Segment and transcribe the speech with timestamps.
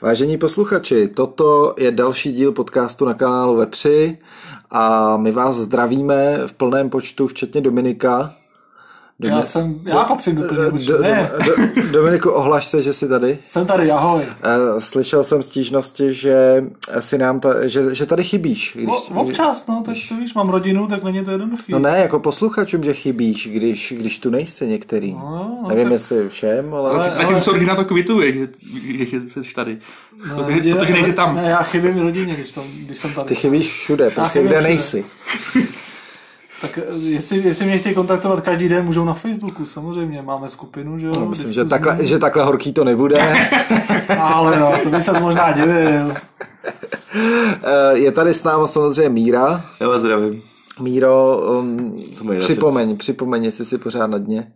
[0.00, 4.18] Vážení posluchači, toto je další díl podcastu na kanálu Vepři
[4.70, 8.34] a my vás zdravíme v plném počtu, včetně Dominika.
[9.20, 11.30] Domi- já jsem, já patřím do počtu, do, ne.
[11.46, 13.38] Do, do, Dominiku, ohlaš se, že jsi tady.
[13.48, 14.22] Jsem tady, ahoj.
[14.78, 16.64] Slyšel jsem stížnosti, že,
[17.00, 18.72] si nám ta, že, že tady chybíš.
[18.74, 21.72] Když, o, občas, no, tak to víš, mám rodinu, tak není to jednoduchý.
[21.72, 25.12] No ne, jako posluchačům, že chybíš, když, když tu nejsi některý.
[25.12, 25.92] No, no, Nevím, tak...
[25.92, 26.90] jestli všem, ale...
[26.90, 28.48] ale Zatímco rodina to kvituje, že,
[29.06, 29.78] že jsi tady.
[30.28, 31.36] No, protože, je, protože nejsi tam.
[31.36, 33.28] Ne, já chybím rodině, když, tam, když jsem tady.
[33.28, 34.68] Ty chybíš všude, prostě kde všude.
[34.68, 35.04] nejsi.
[36.60, 40.98] Tak eh, jestli, jestli mě chtějí kontaktovat každý den, můžou na Facebooku, samozřejmě, máme skupinu,
[40.98, 41.12] že jo.
[41.20, 43.48] No, myslím, že takhle, že takhle horký to nebude.
[44.20, 46.14] Ale no, to by se možná divil.
[47.62, 49.64] Eh, je tady s námi samozřejmě Míra.
[49.80, 50.42] Já vás zdravím.
[50.80, 52.02] Míro, um,
[52.38, 54.52] připomeň, připomeň, jestli jsi pořád na dně.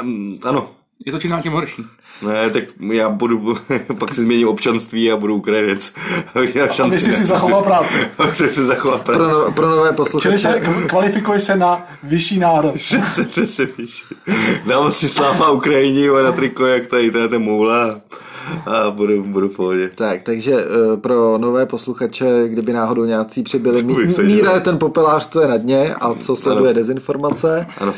[0.00, 0.68] Um, ano,
[1.06, 1.84] je to čím dál tím horší.
[2.22, 3.56] Ne, tak já budu,
[3.98, 5.94] pak si změním občanství a budu Ukrajinec.
[6.82, 7.96] A myslí si zachoval práci.
[8.30, 9.18] Chci si zachovat práci.
[9.18, 10.28] Pro, no, pro nové posluchače.
[10.28, 12.74] Čili se kvalifikuje se na vyšší národ.
[12.74, 14.04] Přesně, přesně, víš.
[14.66, 18.00] Dám si sláva Ukrajiní na triko, jak tady, tady ten moula
[18.66, 19.90] a budu, budu v pohodě.
[19.94, 25.28] Tak, takže uh, pro nové posluchače, kdyby náhodou nějací přibyli, mí, Míra je ten popelář,
[25.28, 26.74] co je na dně a co sleduje ano.
[26.74, 27.66] dezinformace.
[27.78, 27.94] Ano.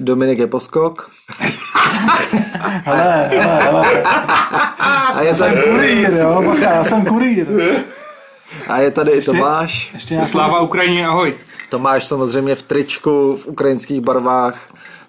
[0.00, 1.10] Dominik je poskok.
[2.84, 4.02] hele, hele, hele.
[5.14, 7.46] A je jsem kurýr, jo, bacha, já jsem kurýr.
[8.68, 9.90] A je tady ještě, Tomáš.
[9.94, 10.30] Ještě nějaký...
[10.30, 11.34] Sláva Ukrajině, ahoj.
[11.68, 14.58] Tomáš samozřejmě v tričku, v ukrajinských barvách,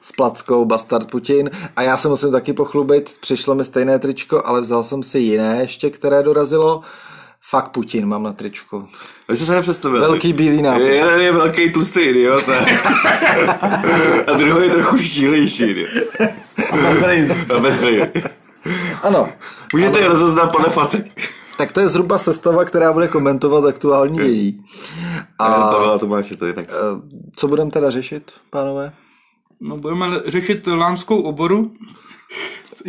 [0.07, 1.49] s plackou Bastard Putin.
[1.75, 5.57] A já se musím taky pochlubit, přišlo mi stejné tričko, ale vzal jsem si jiné
[5.61, 6.81] ještě, které dorazilo.
[7.41, 8.87] Fakt Putin mám na tričku.
[9.29, 9.99] Vy jste se nepředstavil.
[9.99, 10.85] Velký bílý nápis.
[10.85, 12.43] Jeden je velký tlustý idiot.
[14.27, 14.97] A druhý je trochu
[15.63, 15.89] idiot.
[17.55, 17.79] A bez.
[17.83, 18.07] A.
[19.03, 19.29] Ano.
[19.73, 21.03] Můžete je rozeznat podle face.
[21.57, 24.65] Tak to je zhruba sestava, která bude komentovat aktuální dění.
[25.39, 26.65] A Pavel Tomáš je to jinak.
[27.35, 28.93] Co budeme teda řešit, pánové?
[29.59, 31.71] No budeme řešit lánskou oboru.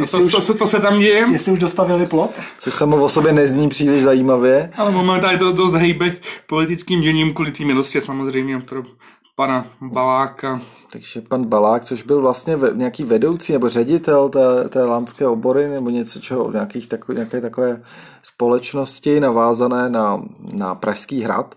[0.07, 1.27] Co, už, co, co, se tam děje?
[1.33, 2.31] Jestli už dostavili plot?
[2.59, 4.71] Což samo o sobě nezní příliš zajímavě.
[4.77, 8.83] Ale momentálně to dost hejbe politickým děním kvůli té milosti samozřejmě pro
[9.37, 10.61] pana Baláka.
[10.93, 15.69] Takže pan Balák, což byl vlastně ve, nějaký vedoucí nebo ředitel té, té lánské obory
[15.69, 17.83] nebo něco čeho, nějakých tako, nějaké takové
[18.23, 20.23] společnosti navázané na,
[20.55, 21.55] na Pražský hrad,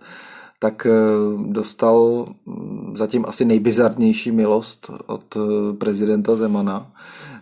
[0.63, 0.91] tak eh,
[1.37, 6.91] dostal hm, zatím asi nejbizarnější milost od eh, prezidenta Zemana.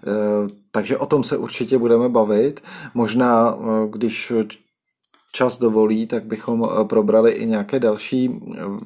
[0.07, 2.61] Eh, takže o tom se určitě budeme bavit.
[2.93, 3.57] Možná,
[3.89, 4.33] když
[5.31, 8.39] čas dovolí, tak bychom probrali i nějaké další,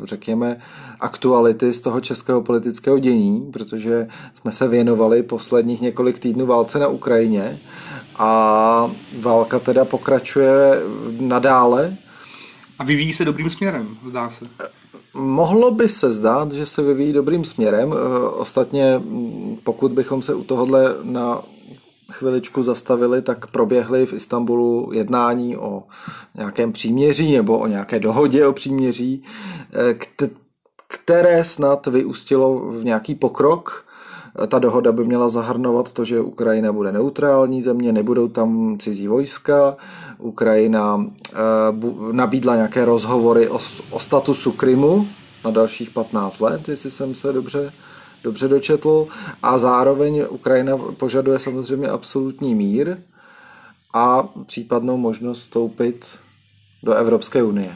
[0.04, 0.62] řekněme,
[1.00, 6.88] aktuality z toho českého politického dění, protože jsme se věnovali posledních několik týdnů válce na
[6.88, 7.60] Ukrajině
[8.18, 8.92] a
[9.22, 10.82] válka teda pokračuje
[11.20, 11.98] nadále,
[12.80, 14.46] a vyvíjí se dobrým směrem, zdá se.
[15.14, 17.94] Mohlo by se zdát, že se vyvíjí dobrým směrem.
[17.94, 21.42] Eh, ostatně, mm, pokud bychom se u tohohle na
[22.12, 25.84] chviličku zastavili, tak proběhly v Istanbulu jednání o
[26.36, 29.24] nějakém příměří nebo o nějaké dohodě o příměří,
[29.74, 29.96] eh,
[30.88, 33.86] které snad vyústilo v nějaký pokrok
[34.48, 39.78] ta dohoda by měla zahrnovat to, že Ukrajina bude neutrální země, nebudou tam cizí vojska.
[40.24, 41.36] Ukrajina eh,
[42.12, 45.08] nabídla nějaké rozhovory o, o statusu Krymu
[45.46, 47.74] na dalších 15 let, jestli jsem se dobře,
[48.24, 49.08] dobře dočetl.
[49.44, 52.98] A zároveň Ukrajina požaduje samozřejmě absolutní mír
[53.94, 56.06] a případnou možnost vstoupit
[56.84, 57.76] do Evropské unie.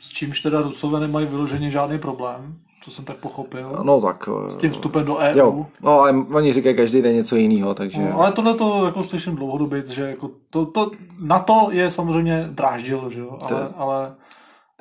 [0.00, 3.80] S čímž teda Rusové nemají vyloženě žádný problém co jsem tak pochopil.
[3.82, 4.28] No tak.
[4.48, 5.38] S tím vstupem do EU.
[5.38, 8.02] Jo, no ale oni říkají každý den něco jiného, takže...
[8.02, 10.90] No, ale tohle to jako slyším dlouhodobě, že jako to, to,
[11.20, 14.14] na to je samozřejmě dráždil, že jo, ale, ale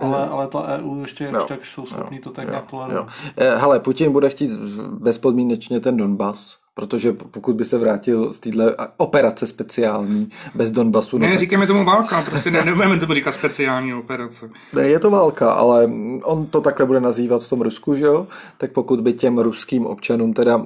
[0.02, 3.08] ale, ale ta EU ještě jak tak jsou schopní to tak nějak tolerovat.
[3.38, 4.52] Eh, hele, Putin bude chtít
[5.00, 11.18] bezpodmínečně ten Donbass, Protože pokud by se vrátil z téhle operace speciální bez Donbasu...
[11.18, 14.50] Ne, no, říkáme tomu válka, prostě ne, nebudeme tomu říkat speciální operace.
[14.74, 15.90] Ne, je to válka, ale
[16.24, 18.28] on to takhle bude nazývat v tom Rusku, že jo?
[18.58, 20.66] Tak pokud by těm ruským občanům teda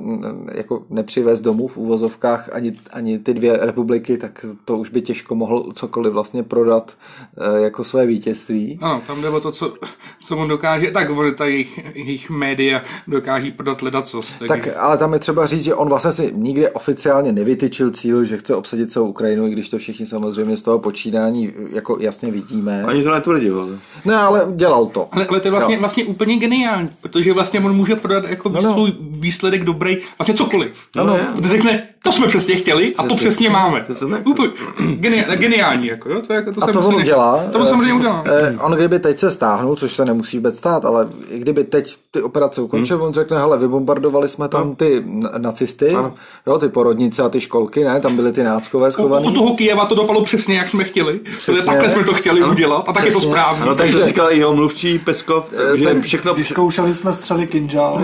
[0.51, 5.35] jako nepřivez domů v úvozovkách ani, ani ty dvě republiky, tak to už by těžko
[5.35, 6.93] mohl cokoliv vlastně prodat
[7.37, 8.79] eh, jako své vítězství.
[8.81, 9.73] Ano, tam jde o to, co,
[10.21, 14.33] co on dokáže, tak on ta jejich, jejich média dokáží prodat ledacos.
[14.33, 14.47] Tak...
[14.47, 18.37] tak ale tam je třeba říct, že on vlastně si nikde oficiálně nevytyčil cíl, že
[18.37, 22.83] chce obsadit celou Ukrajinu, i když to všichni samozřejmě z toho počínání jako jasně vidíme.
[22.83, 23.79] Ani to netvrdil.
[24.05, 25.07] Ne, ale dělal to.
[25.11, 28.61] Ale, ale to je vlastně, vlastně úplně geniální, protože vlastně on může prodat jako no,
[28.61, 28.73] no.
[28.73, 30.75] svůj výsledek dobrý, vlastně cokoliv.
[30.97, 31.17] Ano.
[31.35, 33.85] Protože řekne, to jsme přesně chtěli a to přesně máme.
[34.25, 34.49] Úplně
[34.95, 36.21] geniální, geniální, jako, jo?
[36.21, 37.43] To, je, jako, to a to on udělá.
[37.51, 38.23] To on samozřejmě udělá.
[38.25, 42.21] Eh, on kdyby teď se stáhnul, což se nemusí vůbec stát, ale kdyby teď ty
[42.21, 43.05] operace ukončil, hmm.
[43.05, 44.75] on řekne, hele, vybombardovali jsme tam no.
[44.75, 45.03] ty
[45.37, 46.13] nacisty, ano.
[46.47, 49.25] jo, ty porodnice a ty školky, ne, tam byly ty náckové schované.
[49.25, 51.19] U, u, toho Kijeva to dopadlo přesně, jak jsme chtěli.
[51.37, 51.61] Přesně.
[51.61, 52.51] Takhle jsme to chtěli ano.
[52.51, 53.63] udělat a tak je to správně.
[53.63, 56.33] Ano, takže to říkal i jeho mluvčí Peskov, eh, že ten, všechno...
[56.33, 58.01] Vyzkoušeli jsme střely kinžál,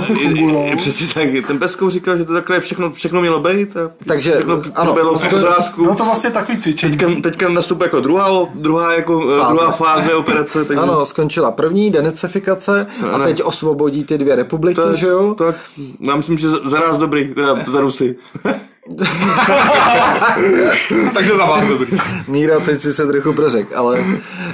[0.78, 4.62] Přesně tak, ten Peskov říkal, že to takhle všechno, všechno mělo být a takže, všechno
[4.76, 5.86] ano, v pořádku.
[5.86, 6.98] No to vlastně takový cvičení.
[6.98, 9.54] Teďka, teďka nastupuje jako druhá, druhá, jako, eh, fáze.
[9.54, 10.66] druhá fáze operace.
[10.66, 10.82] Takže...
[10.82, 15.36] Ano, skončila první denacifikace a teď osvobodí ty dvě republiky, to, že jo?
[15.38, 15.56] Tak,
[16.00, 18.16] já myslím, že za nás dobrý, teda za Rusy.
[21.14, 21.98] takže za vás dobrý.
[22.28, 24.06] Míra, teď si se trochu prořek, ale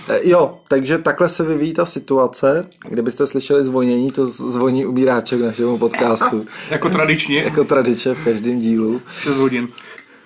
[0.09, 2.69] eh, jo, takže takhle se vyvíjí ta situace.
[2.89, 6.45] Kdybyste slyšeli zvonění, to zvoní umíráček našemu podcastu.
[6.69, 7.43] jako tradičně.
[7.43, 9.01] Jako tradičně v každém dílu.
[9.19, 9.67] 6 hodin.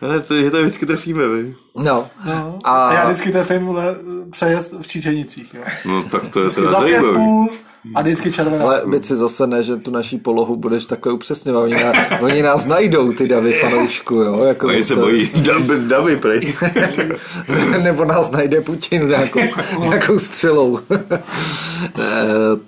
[0.02, 1.56] Ale to, že to vždycky trefíme, vy.
[1.76, 2.08] No.
[2.26, 2.60] no.
[2.64, 2.88] A...
[2.88, 3.96] a já vždycky trefím vole,
[4.32, 5.54] přejezd v Číčenicích.
[5.54, 5.64] Jo.
[5.86, 7.50] No tak to je vždycky teda za pět půl
[7.96, 8.64] a vždycky červená.
[8.64, 11.64] Ale byť si zase ne, že tu naší polohu budeš takhle upřesňovat.
[11.64, 14.44] Oni, na, oni nás najdou, ty davy fanoušku, jo.
[14.44, 16.54] Jako oni se bojí davy, davy prej.
[17.84, 19.40] Nebo nás najde Putin nějakou,
[19.82, 20.80] nějakou střelou.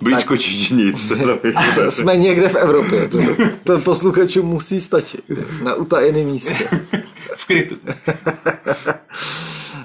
[0.00, 1.12] Blízko Číčinic.
[1.88, 3.08] Jsme někde v Evropě.
[3.08, 3.18] To,
[3.64, 5.24] to posluchačům musí stačit.
[5.62, 6.68] Na utajeném místě.
[7.36, 7.76] v krytu.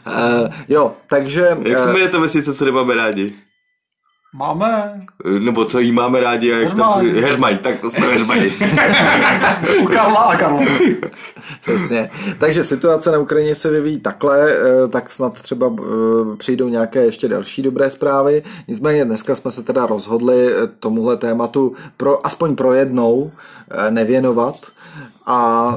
[0.08, 1.58] Uh, jo, takže...
[1.66, 3.36] Jak se jmenuje to vesnice, co nemáme rádi?
[4.34, 5.02] Máme.
[5.40, 7.06] Nebo co jí máme rádi a jak tam...
[7.06, 8.40] Heřmaň, tak to jsme Heřmaň.
[9.82, 10.62] U Karla a Karla.
[11.62, 12.10] Přesně.
[12.40, 17.28] Takže situace na Ukrajině se vyvíjí takhle, eh, tak snad třeba eh, přijdou nějaké ještě
[17.28, 18.44] další dobré zprávy.
[18.68, 23.32] Nicméně dneska jsme se teda rozhodli tomuhle tématu pro, aspoň pro jednou
[23.90, 24.56] nevěnovat
[25.26, 25.74] a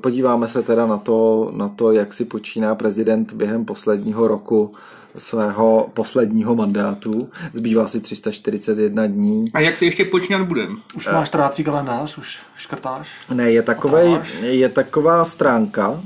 [0.00, 4.74] podíváme se teda na to, na to, jak si počíná prezident během posledního roku
[5.18, 7.28] svého posledního mandátu.
[7.54, 9.44] Zbývá si 341 dní.
[9.54, 10.78] A jak se ještě počínat budem?
[10.96, 13.08] Už máš trácí kalendář, už škrtáš?
[13.34, 16.00] Ne, je, takovej, je taková stránka,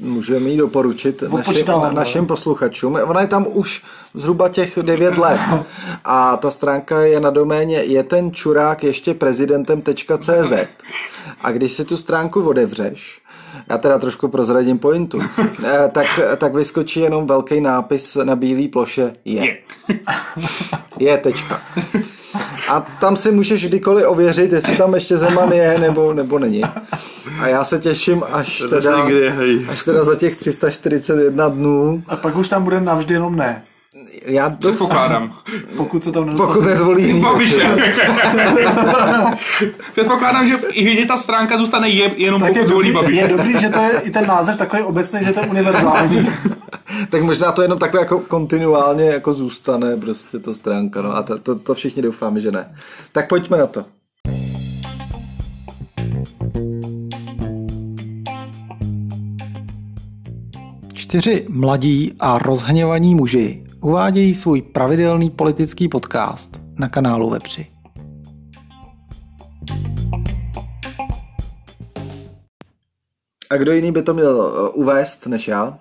[0.00, 2.98] můžeme ji doporučit našim, našim posluchačům.
[3.04, 3.84] Ona je tam už
[4.14, 5.40] zhruba těch 9 let
[6.04, 10.52] a ta stránka je na doméně je ten čurák ještě prezidentem.cz
[11.40, 13.20] a když si tu stránku otevřeš,
[13.68, 15.20] já teda trošku prozradím pointu,
[15.64, 19.58] eh, tak, tak vyskočí jenom velký nápis na bílé ploše je.
[20.98, 21.60] Je, tečka.
[22.68, 26.62] A tam si můžeš kdykoliv ověřit, jestli tam ještě Zeman je nebo, nebo není.
[27.40, 29.06] A já se těším, až teda,
[29.68, 32.02] až teda za těch 341 dnů.
[32.08, 33.62] A pak už tam bude navždy jenom ne.
[34.26, 35.32] Já předpokládám.
[35.76, 37.24] Pokud se tam Pokud nezvolí jiný.
[39.92, 43.16] předpokládám, že, že ta stránka zůstane je, jenom tak pokud je zvolí Babiš.
[43.16, 46.28] Je dobrý, že to je i ten název takový obecný, že to je univerzální.
[47.10, 51.02] tak možná to jenom takhle jako kontinuálně jako zůstane prostě ta stránka.
[51.02, 52.74] No a to, to, to všichni doufáme, že ne.
[53.12, 53.84] Tak pojďme na to.
[60.94, 67.66] Čtyři mladí a rozhněvaní muži uvádějí svůj pravidelný politický podcast na kanálu Vepři.
[73.50, 75.78] A kdo jiný by to měl uh, uvést než já?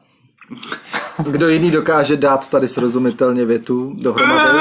[1.31, 4.59] Kdo jiný dokáže dát tady srozumitelně větu dohromady?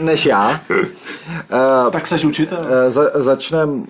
[0.00, 0.60] než já.
[0.70, 2.58] Uh, tak seš učitel.
[2.58, 3.86] Uh, za, začnem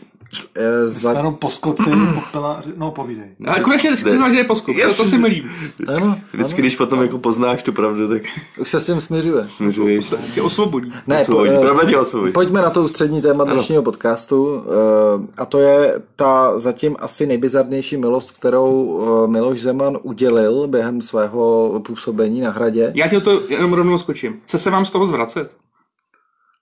[0.54, 1.12] Eh, za...
[1.12, 3.28] Jenom poskoci, popeláři, no povídej.
[3.46, 5.50] Ale konečně si že je poskok, to, to si milím.
[5.78, 6.60] Vždycky, ano, vždycky ano.
[6.60, 8.22] když potom jako poznáš tu pravdu, tak...
[8.58, 9.48] Už se s tím směřuje.
[9.48, 10.14] Směřuješ.
[10.34, 10.92] Tě osvobodí.
[11.06, 11.50] Ne, osvobodí.
[11.54, 12.32] Po, Pravda tě osvobodí.
[12.32, 13.84] Pojďme na to ústřední téma dnešního ano.
[13.84, 20.66] podcastu eh, a to je ta zatím asi nejbizarnější milost, kterou eh, Miloš Zeman udělil
[20.66, 22.92] během svého působení na hradě.
[22.94, 24.40] Já tě to jenom rovnou skočím.
[24.44, 25.50] Chce se vám z toho zvracet?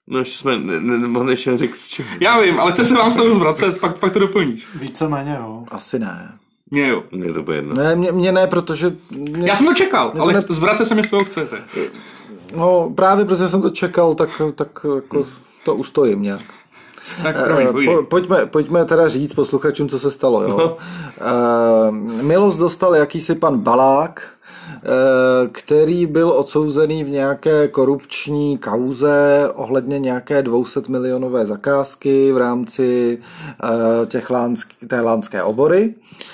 [0.06, 2.04] No ještě jsme nemohli ještě neřekl s čím.
[2.20, 4.66] Já vím, ale chce se vám z toho zvracet, pak, pak to doplníš.
[4.75, 5.64] Víceméně jo.
[5.70, 6.32] Asi ne.
[6.70, 7.02] Mně jo.
[7.12, 7.75] Mně to bude jedno.
[7.75, 8.96] Ne, mě, mě ne, protože...
[9.10, 9.48] Mě...
[9.48, 10.40] Já jsem to čekal, to ale ne...
[10.40, 11.62] zvracet se mi z toho chcete.
[12.56, 15.26] No právě protože jsem to čekal, tak, tak jako
[15.64, 16.42] to ustojím nějak.
[17.22, 20.42] Tak promiň, po, pojďme, pojďme teda říct posluchačům, co se stalo.
[20.42, 20.56] Jo?
[20.58, 20.76] No.
[22.22, 24.22] Milost dostal jakýsi pan Balák,
[25.52, 33.18] který byl odsouzený v nějaké korupční kauze ohledně nějaké 200 milionové zakázky v rámci
[34.06, 35.94] těch lánsk, té lánské obory.
[35.94, 36.26] Eh,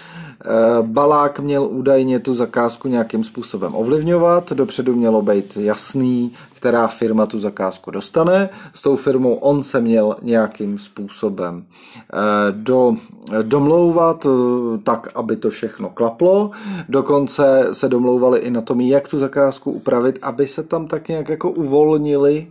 [0.83, 6.33] Balák měl údajně tu zakázku nějakým způsobem ovlivňovat, dopředu mělo být jasný,
[6.63, 8.49] která firma tu zakázku dostane.
[8.75, 12.17] S tou firmou on se měl nějakým způsobem eh,
[12.51, 12.97] do,
[13.43, 16.51] domlouvat eh, tak, aby to všechno klaplo.
[16.89, 21.29] Dokonce se domlouvali i na tom, jak tu zakázku upravit, aby se tam tak nějak
[21.29, 22.47] jako uvolnili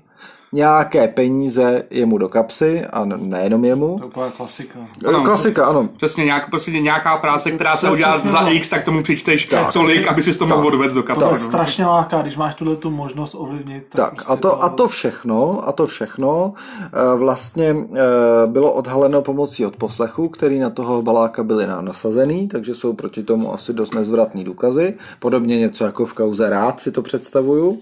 [0.53, 3.99] nějaké peníze jemu do kapsy a nejenom jemu.
[4.13, 4.79] To je klasika.
[5.07, 5.89] Ano, klasika, ano.
[5.97, 10.07] Přesně nějak, prostě nějaká práce, která se udělá za X, tak tomu přičteš tak, tolik,
[10.07, 11.23] aby si to mohl odvést do kapsy.
[11.23, 13.83] To je strašně láká, když máš tuhle tu možnost ovlivnit.
[13.89, 16.53] Tak, tak prostě a, to, a to všechno, a to všechno
[16.93, 17.97] eh, vlastně eh,
[18.47, 23.73] bylo odhaleno pomocí odposlechu, který na toho baláka byly nasazený, takže jsou proti tomu asi
[23.73, 24.93] dost nezvratný důkazy.
[25.19, 27.79] Podobně něco jako v kauze rád si to představuju.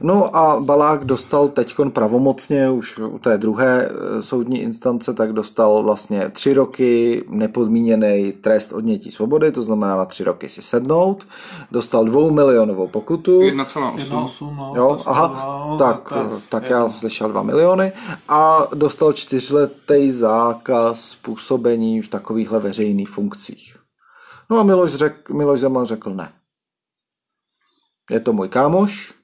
[0.00, 5.82] No a balák dostal teďkon pravomocně už u té druhé eh, soudní instance, tak dostal
[5.82, 11.26] vlastně tři roky nepodmíněný trest odnětí svobody, to znamená na tři roky si sednout.
[11.70, 13.40] Dostal dvou milionovou pokutu.
[13.40, 14.56] 1,8.
[14.56, 15.28] No, jo, aha,
[15.70, 17.92] no, tak, tak, tak já slyšel dva miliony.
[18.28, 23.76] A dostal čtyřletý zákaz působení v takovýchhle veřejných funkcích.
[24.50, 26.32] No a Miloš, řek, Miloš Zeman řekl ne.
[28.10, 29.14] Je to můj kámoš.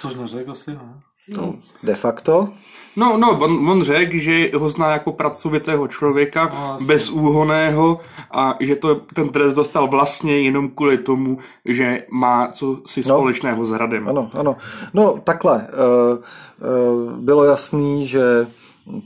[0.00, 1.00] Což neřekl si, ne?
[1.28, 2.48] No, de facto.
[2.96, 8.76] No, no, on, on řekl, že ho zná jako pracovitého člověka, no, bezúhoného a že
[8.76, 13.70] to ten trest dostal vlastně jenom kvůli tomu, že má co si no, společného s
[13.70, 14.08] Hradem.
[14.08, 14.56] Ano, ano.
[14.94, 15.56] No, takhle.
[15.56, 18.46] Uh, uh, bylo jasný, že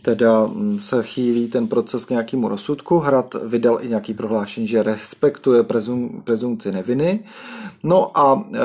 [0.02, 2.98] teda mm, se chýlí ten proces k nějakému rozsudku.
[2.98, 7.20] Hrad vydal i nějaký prohlášení, že respektuje prezum, prezumci neviny.
[7.82, 8.58] No a e,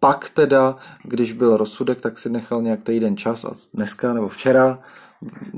[0.00, 4.78] pak teda, když byl rozsudek, tak si nechal nějak týden čas a dneska nebo včera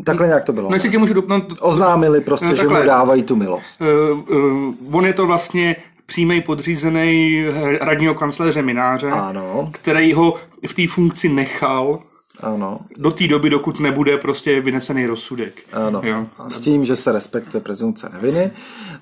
[0.05, 0.71] Takhle nějak to bylo.
[0.71, 1.45] No, tě můžu dopnout...
[1.61, 3.81] Oznámili prostě, no, že mu dávají tu milost.
[3.81, 5.77] Uh, uh, on je to vlastně
[6.07, 7.45] přímý podřízený
[7.81, 9.69] radního kancléře Mináře, ano.
[9.73, 10.35] který ho
[10.67, 11.99] v té funkci nechal
[12.41, 12.81] ano.
[12.97, 15.63] Do té doby, dokud nebude prostě vynesený rozsudek.
[15.73, 16.01] Ano.
[16.05, 16.27] Jo.
[16.49, 18.51] S tím, že se respektuje prezumce neviny.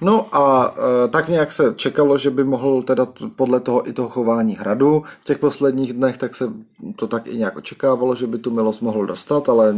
[0.00, 0.74] No a
[1.04, 5.04] e, tak nějak se čekalo, že by mohl teda podle toho i toho chování hradu
[5.20, 6.52] v těch posledních dnech, tak se
[6.96, 9.76] to tak i nějak očekávalo, že by tu milost mohl dostat, ale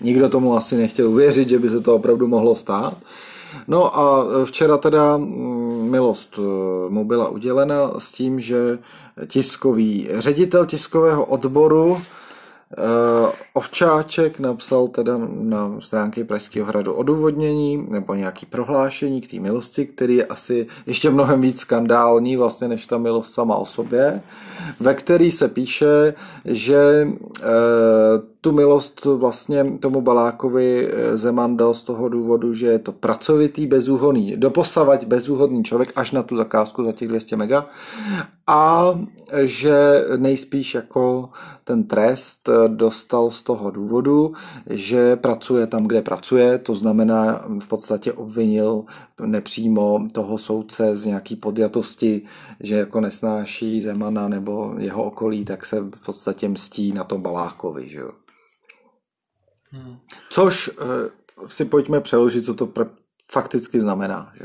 [0.00, 2.96] nikdo tomu asi nechtěl uvěřit, že by se to opravdu mohlo stát.
[3.68, 5.16] No a včera teda
[5.82, 6.42] milost e,
[6.90, 8.78] mu byla udělena s tím, že
[9.26, 12.02] tiskový ředitel tiskového odboru
[12.78, 19.86] Eh, Ovčáček napsal teda na stránky Pražského hradu odůvodnění nebo nějaký prohlášení k té milosti,
[19.86, 24.22] který je asi ještě mnohem víc skandální vlastně než ta milost sama o sobě,
[24.80, 26.14] ve který se píše,
[26.44, 27.08] že
[27.42, 27.46] e,
[28.40, 33.66] tu milost vlastně tomu Balákovi eh, Zeman dal z toho důvodu, že je to pracovitý,
[33.66, 37.66] bezúhonný, doposavať bezúhodný člověk až na tu zakázku za těch 200 mega.
[38.46, 38.94] A
[39.42, 41.28] že nejspíš jako
[41.64, 44.32] ten trest dostal z toho důvodu,
[44.70, 48.84] že pracuje tam, kde pracuje, to znamená v podstatě obvinil
[49.26, 52.22] nepřímo toho soudce z nějaký podjatosti,
[52.60, 57.88] že jako nesnáší Zemana nebo jeho okolí, tak se v podstatě mstí na tom Balákovi.
[57.88, 58.10] Že jo.
[59.70, 59.96] Hmm.
[60.30, 62.90] Což uh, si pojďme přeložit, co to pr-
[63.32, 64.32] fakticky znamená.
[64.38, 64.44] Že?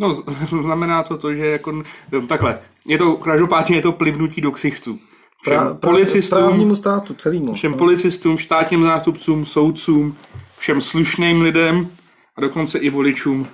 [0.00, 0.24] No,
[0.62, 1.82] znamená to to, že jako, no,
[2.28, 4.98] takhle, je to, každopádně je to plivnutí do ksichtu.
[5.42, 7.54] Všem pra, policistům, právnímu státu, celému.
[7.54, 7.78] Všem no.
[7.78, 10.16] policistům, státním zástupcům, soudcům,
[10.58, 11.88] všem slušným lidem
[12.36, 13.48] a dokonce i voličům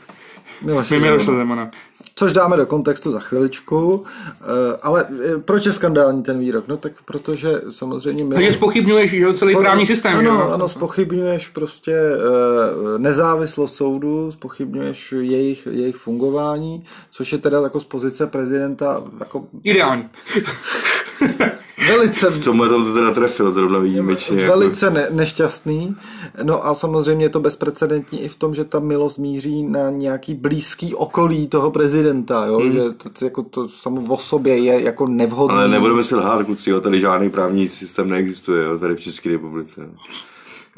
[0.64, 1.70] Miloše Zemana.
[2.14, 4.44] Což dáme do kontextu za chviličku, eh,
[4.82, 6.68] ale eh, proč je skandální ten výrok?
[6.68, 8.24] No tak protože samozřejmě...
[8.24, 8.34] Milo...
[8.34, 9.60] Takže spochybňuješ že celý Spo...
[9.60, 10.16] právní systém.
[10.16, 10.50] Ano, jo?
[10.54, 17.84] ano, spochybňuješ prostě eh, nezávislost soudu, spochybňuješ jejich, jejich fungování, což je teda jako z
[17.84, 19.44] pozice prezidenta jako...
[19.62, 20.08] Ideální.
[21.88, 22.30] velice...
[22.30, 24.36] V tomhle to teda trefil zrovna výjimečně.
[24.46, 24.96] Velice jako...
[24.96, 25.96] ne, nešťastný.
[26.42, 30.34] No a samozřejmě je to bezprecedentní i v tom, že ta milost míří na nějaký
[30.34, 32.58] blízký okolí toho prezidenta, jo?
[32.58, 32.72] Hmm.
[32.72, 32.80] že
[33.18, 35.56] to, jako to samo o sobě je jako nevhodné.
[35.56, 36.80] Ale nebudeme si lhát, kluci, jo?
[36.80, 38.78] tady žádný právní systém neexistuje, jo?
[38.78, 39.88] tady v České republice.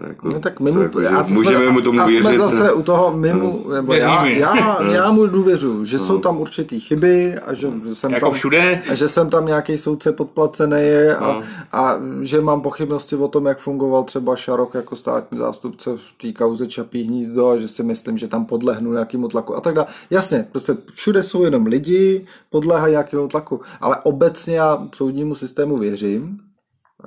[0.02, 2.26] Jako, no tak my mu, jako, já můžeme mu tomu a věřit.
[2.26, 6.04] jsme zase u toho, my mu, nebo já, já, já mu důvěřu, že no.
[6.04, 8.82] jsou tam určitý chyby a že jsem jako tam, všude.
[8.90, 10.82] A že jsem tam nějaký soudce podplacený
[11.18, 11.42] a, no.
[11.72, 16.32] a, že mám pochybnosti o tom, jak fungoval třeba Šarok jako státní zástupce v té
[16.32, 19.86] kauze Čapí hnízdo a že si myslím, že tam podlehnu nějakému tlaku a tak dále.
[20.10, 26.40] Jasně, prostě všude jsou jenom lidi, podléhají nějakému tlaku, ale obecně já soudnímu systému věřím,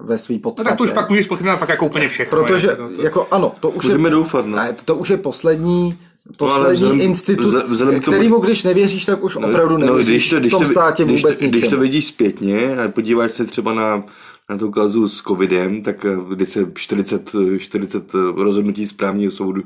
[0.01, 0.63] ve své podstatě.
[0.63, 2.39] No tak to už pak můžeš pochybovat pak jako úplně všechno.
[2.39, 3.01] Protože, to, to...
[3.01, 4.58] jako ano, to už Budeme je, doufat, no.
[4.58, 5.98] ne, to už je poslední
[6.38, 10.30] poslední no, vzhledem, institut, vzhledem kterýmu když nevěříš, tak už no, opravdu nevěříš no, když
[10.30, 13.46] to, když v tom státě když, vůbec když, když to vidíš zpětně a podíváš se
[13.46, 14.04] třeba na
[14.50, 19.63] na tu kazu s covidem, tak eh, kdy se 40, 40 rozhodnutí správního soudu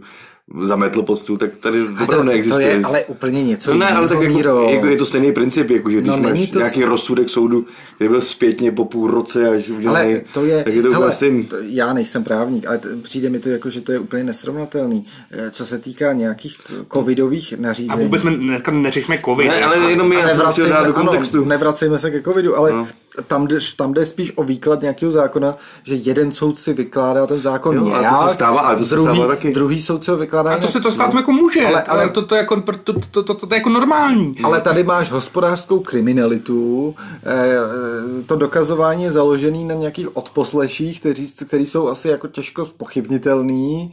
[0.61, 2.67] zametl pod stůl, tak tady opravdu neexistuje.
[2.67, 5.69] To je ale úplně něco no ne, ale tak jako, jako, je to stejný princip,
[5.69, 6.87] jako, že když no, máš to nějaký st...
[6.87, 10.81] rozsudek soudu, který byl zpětně po půl roce až udělaný, ale to je, tak je
[10.81, 11.43] to hele, stejný.
[11.43, 15.05] To, já nejsem právník, ale to, přijde mi to jako, že to je úplně nesrovnatelný.
[15.31, 16.61] Eh, co se týká nějakých
[16.93, 18.01] covidových nařízení.
[18.01, 19.47] A vůbec jsme dneska neřešíme covid.
[19.47, 21.37] Ne, ale jenom já jsem dát do kontextu.
[21.37, 22.87] Ano, nevracejme se ke covidu, ale no.
[23.27, 27.41] Tam, jde, tam jde spíš o výklad nějakého zákona, že jeden soud si vykládá ten
[27.41, 29.53] zákon jo, nějak, a to se stává, a to se druhý, stává taky.
[29.53, 31.19] druhý soud se ho vykládá A to se to stát no.
[31.19, 34.35] jako může, ale, ale to, to, jako, to, to, to, to, to, je jako normální.
[34.43, 41.65] Ale tady máš hospodářskou kriminalitu, eh, to dokazování je založený na nějakých odposleších, kteří, který
[41.65, 43.91] jsou asi jako těžko spochybnitelný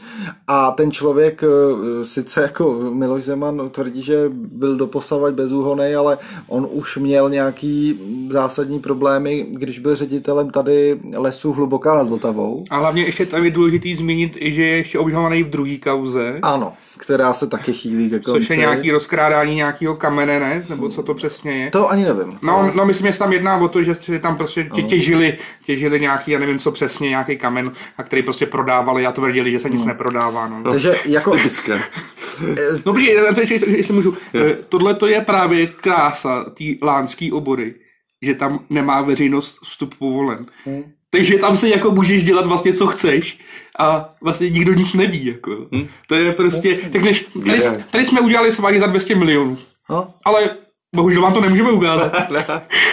[0.48, 6.68] a ten člověk eh, sice jako Miloš Zeman tvrdí, že byl doposavať bezúhonej, ale on
[6.70, 12.64] už měl nějaký zásadní problémy, když byl ředitelem tady lesu Hluboká nad Vltavou.
[12.70, 16.38] A hlavně ještě tam je důležitý zmínit, že je ještě obžalovaný v druhé kauze.
[16.42, 18.40] Ano která se taky chýlí ke konci.
[18.40, 20.64] Což je nějaký rozkrádání nějakého kamene, ne?
[20.68, 21.70] Nebo co to přesně je?
[21.70, 22.38] To ani nevím.
[22.42, 26.00] No, no myslím, že se tam jedná o to, že tam prostě tě, těžili, těžili
[26.00, 29.70] nějaký, já nevím co přesně, nějaký kamen, a který prostě prodávali a tvrdili, že se
[29.70, 29.86] nic no.
[29.86, 30.48] neprodává.
[30.48, 30.70] No.
[30.70, 31.36] Takže jako...
[32.86, 32.94] no,
[33.28, 37.74] protože, jestli můžu, eh, tohle to je právě krása té lánské obory
[38.22, 40.46] že tam nemá veřejnost vstup povolen.
[40.64, 40.84] Hmm.
[41.10, 43.38] Takže tam si jako můžeš dělat vlastně, co chceš
[43.78, 45.26] a vlastně nikdo nic neví.
[45.26, 45.66] Jako.
[45.72, 45.88] Hmm.
[46.06, 47.60] To je prostě, tak než, tady,
[47.90, 49.58] tady jsme udělali svágy za 200 milionů,
[49.90, 50.14] no.
[50.24, 50.50] ale
[50.96, 52.12] Bohužel vám to nemůžeme ukázat.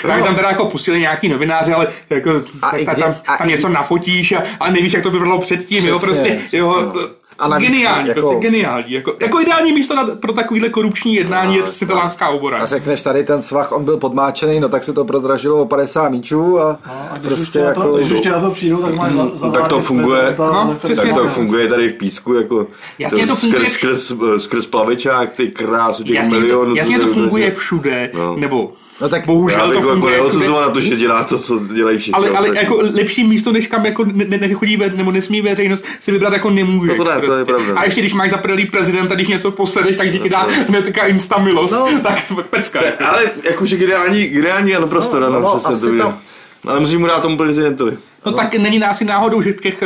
[0.02, 3.70] tak tam teda jako pustili nějaký novináři, ale jako, a ta, kdy, tam, tam, něco
[3.70, 7.70] nafotíš a, a nevíš, jak to vypadalo předtím, přesně, jo, prostě, jo, to, a navíc,
[7.70, 8.92] geniální, jako, prostě geniální.
[8.94, 12.58] Jako, jako ideální místo na, pro takovýhle korupční jednání no, je světelánská obora.
[12.58, 16.10] A řekneš tady ten svah, on byl podmáčený, no tak se to prodražilo o 50
[16.10, 17.82] míčů a, no, a když prostě jako...
[17.82, 21.14] To, když ještě na to přijdu, tak máš za, za Tak to funguje, no, tak
[21.14, 22.68] to funguje tady v písku, jako
[23.00, 26.72] jasně to funguje skrz, skrz, skrz plavičák, ty krásu těch jasně milionů.
[26.72, 28.36] To, jasně to funguje všude, no.
[28.36, 30.16] nebo No tak bohužel já to jako funguje.
[30.18, 32.14] Jako na to, že dělá to, co dělají všichni.
[32.14, 36.12] Ale, ale jako lepší místo, než kam jako ne, nechodí ve, nebo nesmí veřejnost, si
[36.12, 36.92] vybrat jako nemůže.
[36.92, 37.28] No to ne, prostě.
[37.28, 37.64] to je prostě.
[37.64, 37.82] pravda.
[37.82, 38.38] A ještě když máš za
[38.72, 41.74] prezidenta, když něco posedeš, tak ti dá hned taká insta milost.
[41.74, 41.86] No.
[42.04, 42.82] Tak to pecka.
[42.82, 46.14] Ne, ale jakože ideální, ideální ano prostě, no, no, no, přesně to, to
[46.68, 47.92] ale musím mu dát tomu prezidentovi.
[48.26, 49.84] No, no tak není asi náhodou, že v těch,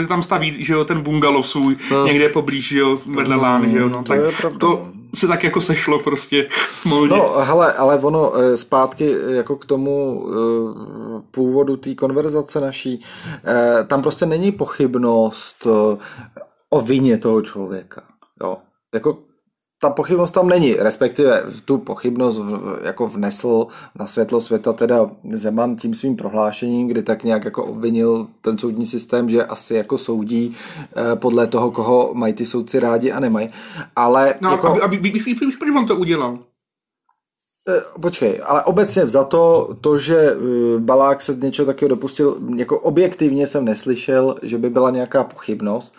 [0.00, 2.06] že tam staví, že jo, ten bungalov svůj no.
[2.06, 4.20] někde poblíž, že jo, vedle no, lán, že jo, no, tak
[4.58, 7.16] to, se tak jako sešlo prostě smolně.
[7.16, 13.00] No, hele, ale ono eh, zpátky jako k tomu eh, původu té konverzace naší,
[13.44, 15.66] eh, tam prostě není pochybnost
[16.70, 18.02] o vině toho člověka.
[18.42, 18.56] Jo.
[18.94, 19.18] Jako
[19.82, 22.40] ta pochybnost tam není, respektive tu pochybnost
[22.84, 23.66] jako vnesl
[23.98, 28.86] na světlo světa teda Zeman tím svým prohlášením, kdy tak nějak jako obvinil ten soudní
[28.86, 30.56] systém, že asi jako soudí
[30.96, 33.48] eh, podle toho, koho mají ty soudci rádi a nemají.
[33.96, 34.68] Ale no, jako...
[34.68, 36.38] aby, aby, proč on to udělal?
[38.00, 43.46] Počkej, ale obecně za to, to, že eh, Balák se něčeho takového dopustil, jako objektivně
[43.46, 45.94] jsem neslyšel, že by byla nějaká pochybnost.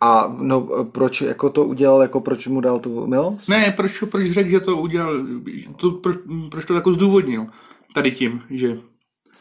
[0.00, 0.60] A no,
[0.92, 3.48] proč jako to udělal, jako proč mu dal tu milost?
[3.48, 5.14] Ne, proč, proč řekl, že to udělal,
[5.76, 6.16] to, proč,
[6.50, 7.46] proč to jako zdůvodnil
[7.94, 8.78] tady tím, že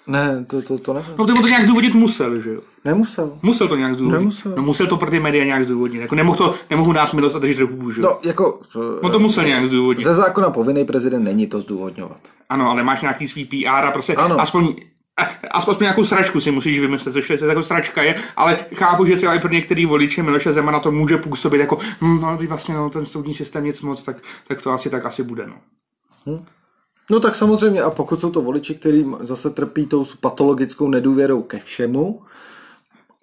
[0.07, 1.13] ne, to, to, to nevím.
[1.17, 2.61] No to to nějak zdůvodnit musel, že jo?
[2.85, 3.39] Nemusel.
[3.41, 4.19] Musel to nějak zdůvodnit.
[4.19, 4.53] Nemusel.
[4.57, 6.01] No musel to pro ty média nějak zdůvodnit.
[6.01, 8.59] Jako nemohl, to, nemohu dát milost a držet ruku, že No, jako...
[9.03, 10.07] No to musel nějak zdůvodnit.
[10.07, 12.19] Ze zákona povinný prezident není to zdůvodňovat.
[12.49, 14.41] Ano, ale máš nějaký svý PR a prostě ano.
[14.41, 14.75] aspoň
[15.51, 19.33] Aspoň nějakou sračku si musíš vymyslet, což je jako sračka je, ale chápu, že třeba
[19.33, 23.05] i pro některý voliče Miloše Zemana to může působit jako, hm, no vlastně no, ten
[23.05, 25.47] soudní systém nic moc, tak, tak to asi tak asi bude.
[25.47, 25.55] No.
[26.27, 26.45] Hm.
[27.09, 31.59] No tak samozřejmě a pokud jsou to voliči, kteří zase trpí tou patologickou nedůvěrou ke
[31.59, 32.21] všemu,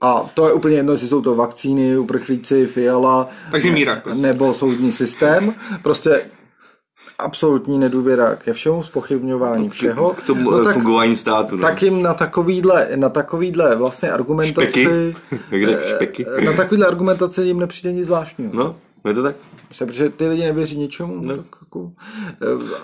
[0.01, 4.23] a to je úplně jedno, jestli jsou to vakcíny, uprchlíci, fiala, Takže míra, prostě.
[4.23, 5.55] nebo soudní systém.
[5.83, 6.25] Prostě
[7.19, 10.11] absolutní nedůvěra ke všemu spochybňování všeho.
[10.11, 11.57] K tomu no, tak, fungování státu.
[11.57, 11.63] No.
[11.63, 15.15] Tak jim na takovýhle, na takovýhle vlastně argumentaci...
[15.47, 15.67] Špeky.
[15.95, 16.27] špeky.
[16.45, 18.53] Na takovýhle argumentaci jim nepřijde nic zvláštního.
[18.55, 18.77] No,
[19.09, 19.37] je to tak?
[19.69, 21.23] Myslím, protože ty lidi nevěří ničemu.
[21.23, 21.37] No.
[21.37, 21.93] Tak jako,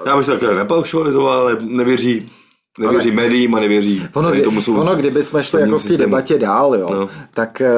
[0.07, 2.31] Já bych to takhle nepaušalizoval, ale nevěří
[2.78, 5.96] Nevěří ale, médiím a nevěří ono, kdy, tomu ono, kdyby jsme šli jako v té
[5.96, 7.09] debatě dál, jo, no.
[7.35, 7.68] tak, eh,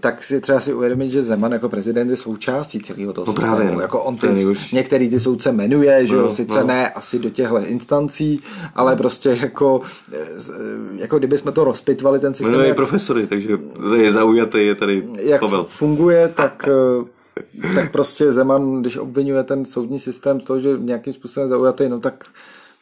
[0.00, 3.56] tak si třeba si uvědomit, že Zeman jako prezident je součástí celého toho no systému.
[3.56, 3.80] Právě, no.
[3.80, 4.26] Jako on ty,
[4.72, 6.66] některý ty soudce jmenuje, že no, jo, sice no.
[6.66, 8.40] ne asi do těchto instancí,
[8.74, 8.96] ale no.
[8.96, 9.80] prostě jako,
[10.12, 10.18] eh,
[10.96, 12.52] jako kdyby jsme to rozpitvali ten systém.
[12.52, 13.58] Jmenuje jak, profesory, takže
[13.96, 15.66] je zaujatý, je tady Jak Pavel.
[15.68, 17.04] funguje, tak eh,
[17.74, 22.00] tak prostě Zeman, když obvinuje ten soudní systém z toho, že nějakým způsobem zaujatý, no
[22.00, 22.24] tak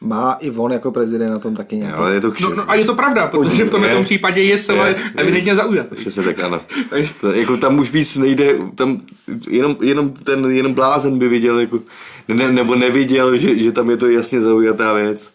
[0.03, 1.97] má i on jako prezident na tom taky nějaký.
[1.97, 4.95] Ale je to no, no, a je to pravda, protože v tomhle případě je se
[5.15, 5.95] evidentně zaujatý.
[5.95, 6.61] Přesně tak, ano.
[7.21, 9.01] to, jako tam už víc nejde, tam
[9.47, 11.79] jenom, jenom ten jenom blázen by viděl, jako,
[12.27, 15.29] ne, nebo neviděl, že, že tam je to jasně zaujatá věc.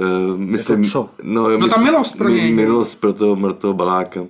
[0.00, 1.10] Uh, myslím, jako co?
[1.22, 2.52] No, no ta milost pro něj.
[2.52, 4.20] Milost pro toho mrtvého baláka.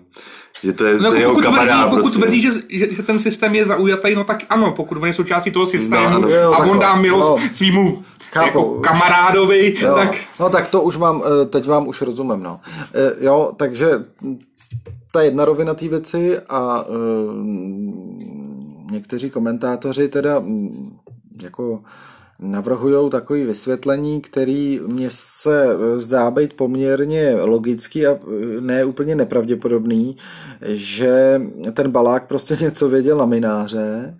[0.62, 1.88] Že to je, no, to jeho pokud kamarád.
[1.88, 5.06] Tvrdí, pokud tvrdí, že, že, že, ten systém je zaujatý, no tak ano, pokud on
[5.06, 7.48] je součástí toho systému no, ano, jo, a on dá milost no.
[7.52, 10.16] svýmu Chápu, jako kamarádovi, jo, tak...
[10.40, 12.60] No tak to už mám, eh, teď vám už rozumím, no.
[12.94, 13.90] Eh, jo, takže
[15.12, 17.34] ta jedna rovina té věci a uh,
[18.90, 20.98] někteří komentátoři teda mm,
[21.42, 21.82] jako
[22.40, 28.18] navrhují takové vysvětlení, který mně se zdá být poměrně logický a
[28.61, 30.16] ne úplně nepravděpodobný,
[30.62, 34.14] že ten balák prostě něco věděl na mináře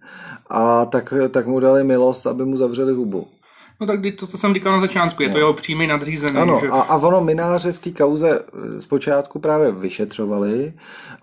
[0.51, 3.27] a tak, tak mu dali milost, aby mu zavřeli hubu.
[3.81, 5.39] No tak to, to jsem říkal na začátku, je to no.
[5.39, 6.37] jeho přímý nadřízený.
[6.37, 6.69] Ano, že...
[6.69, 10.73] a, a ono mináře v té kauze eh, zpočátku právě vyšetřovali,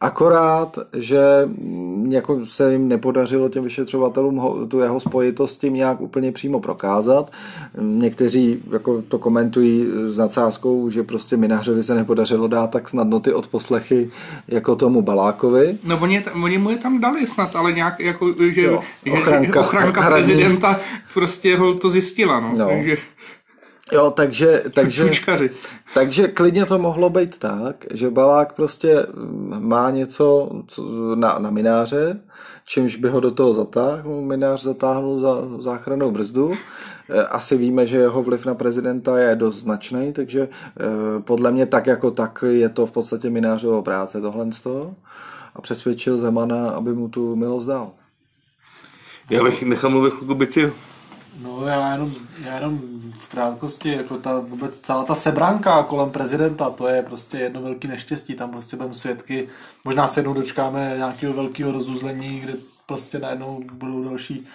[0.01, 6.01] akorát, že mm, jako se jim nepodařilo těm vyšetřovatelům ho, tu jeho spojitost tím nějak
[6.01, 7.31] úplně přímo prokázat.
[7.81, 13.33] Někteří jako to komentují s nadsázkou, že prostě minářovi se nepodařilo dát tak snadno ty
[13.33, 14.09] odposlechy
[14.47, 15.77] jako tomu Balákovi.
[15.83, 19.59] No oni, oni mu je tam dali snad, ale nějak jako, že, jo, ochranka, že
[19.59, 20.79] ochranka prezidenta
[21.13, 22.39] prostě ho to zjistila.
[22.39, 22.46] No.
[22.55, 22.67] No.
[22.67, 22.97] Takže...
[23.91, 25.11] Jo, takže, takže,
[25.93, 29.05] takže klidně to mohlo být tak, že Balák prostě
[29.59, 30.49] má něco
[31.15, 32.19] na, na mináře,
[32.65, 36.53] čímž by ho do toho zatáhl, minář zatáhnul za záchranou brzdu.
[37.09, 40.49] E, asi víme, že jeho vliv na prezidenta je dost značný, takže e,
[41.21, 44.95] podle mě tak jako tak je to v podstatě minářovou práce tohle z toho
[45.55, 47.91] a přesvědčil Zemana, aby mu tu milost dal.
[49.29, 50.71] Já bych nechal mluvit Kubici
[51.41, 52.11] No já jenom,
[52.45, 52.79] já jenom
[53.17, 57.87] v krátkosti, jako ta vůbec celá ta sebranka kolem prezidenta, to je prostě jedno velké
[57.87, 59.49] neštěstí, tam prostě budeme svědky,
[59.85, 62.53] možná se jednou dočkáme nějakého velkého rozuzlení, kde
[62.85, 64.47] prostě najednou budou další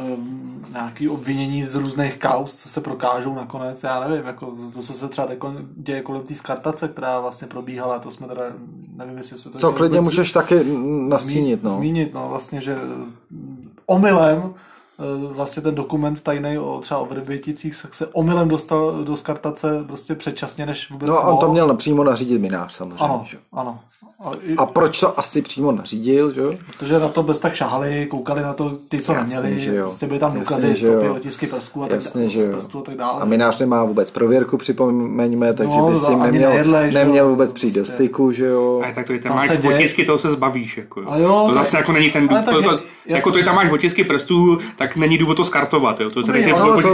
[0.00, 4.92] um, nějaké obvinění z různých kaus, co se prokážou nakonec, já nevím, jako to, co
[4.92, 8.42] se třeba jako děje kolem té skartace, která vlastně probíhala, to jsme teda,
[8.96, 9.58] nevím, jestli se to...
[9.58, 10.64] To klidně můžeš taky
[11.08, 11.70] nastínit, no.
[11.70, 12.78] Zmínit, no, vlastně, že
[13.86, 14.54] omylem
[15.32, 20.66] vlastně ten dokument tajný o třeba o Vrběticích se omylem dostal do skartace prostě předčasně,
[20.66, 23.04] než vůbec No a on to měl napřímo nařídit minář samozřejmě.
[23.04, 23.38] Ano, že?
[23.52, 23.78] ano.
[24.20, 28.42] A, a proč to asi přímo nařídil, že Protože na to bez tak šahali, koukali
[28.42, 29.84] na to ty, co Jasně, neměli, že jo.
[29.84, 32.52] Prostě byly tam důkazy, stopy, otisky prstů a tak, Jasně, že jo.
[32.52, 33.20] prstů a tak dále.
[33.20, 37.52] A minář nemá vůbec prověrku, připomeňme, takže no, by s tím neměl, nejedle, neměl vůbec
[37.52, 37.94] přijít do prostě.
[37.94, 38.82] styku, že jo.
[38.88, 41.08] A tak to je tam, máš otisky, toho se zbavíš, jako jo.
[41.16, 44.96] jo to zase jako není ten důvod, jako to je tam máš otisky prstů, tak
[44.96, 46.10] není důvod to skartovat, jo.
[46.10, 46.88] To je tady ale, to,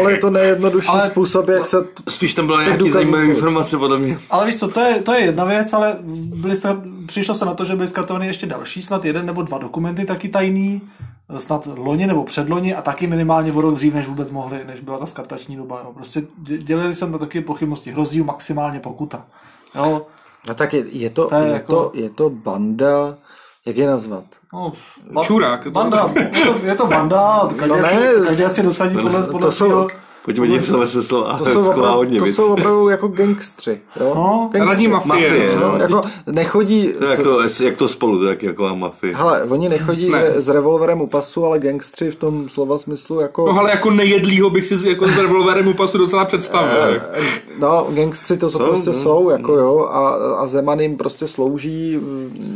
[0.00, 1.84] ale je to nejjednodušší ale, způsob, jak se...
[2.08, 4.18] Spíš tam byla nějaký zajímavý informace podle mě.
[4.30, 7.54] Ale víš co, to je, to je jedna věc, ale byli jste, přišlo se na
[7.54, 10.82] to, že byly skartovány ještě další, snad jeden nebo dva dokumenty taky tajný,
[11.38, 14.98] snad loni nebo předloni a taky minimálně o rok dřív, než vůbec mohli, než byla
[14.98, 15.80] ta skartační doba.
[15.84, 15.92] Jo.
[15.94, 16.22] Prostě
[16.58, 17.92] dělali jsem na taky pochybnosti.
[17.92, 19.24] Hrozí maximálně pokuta.
[19.74, 20.06] Jo.
[20.50, 21.72] A tak je, je, to, to je, je, jako...
[21.72, 23.16] to, je to banda
[23.66, 24.24] jak je nazvat?
[24.52, 24.72] No,
[25.12, 25.66] ba- Čurák.
[25.66, 29.88] Banda, je to, je to banda, každý, no ne, si dosadí podle, podle to jsou,
[30.26, 31.38] Pojďme dít se se slova.
[31.38, 33.80] To jsou, opravdu, to jsou opravdu jako gangstři.
[34.00, 34.12] Jo?
[34.14, 34.88] No, gangstři.
[34.88, 35.30] mafie.
[35.30, 36.92] mafie no, no, jako nechodí...
[36.98, 39.16] To jak, to, jak to spolu, tak jako mafie.
[39.16, 40.32] Hele, oni nechodí ne.
[40.36, 43.46] s, s revolverem u pasu, ale gangstři v tom slova smyslu jako...
[43.52, 47.00] No ale jako nejedlýho bych si jako s revolverem u pasu docela představil.
[47.12, 47.22] Eh,
[47.58, 48.94] no, gangstři to jsou, prostě no.
[48.94, 50.08] jsou, jako jo, a,
[50.38, 52.00] a Zeman jim prostě slouží,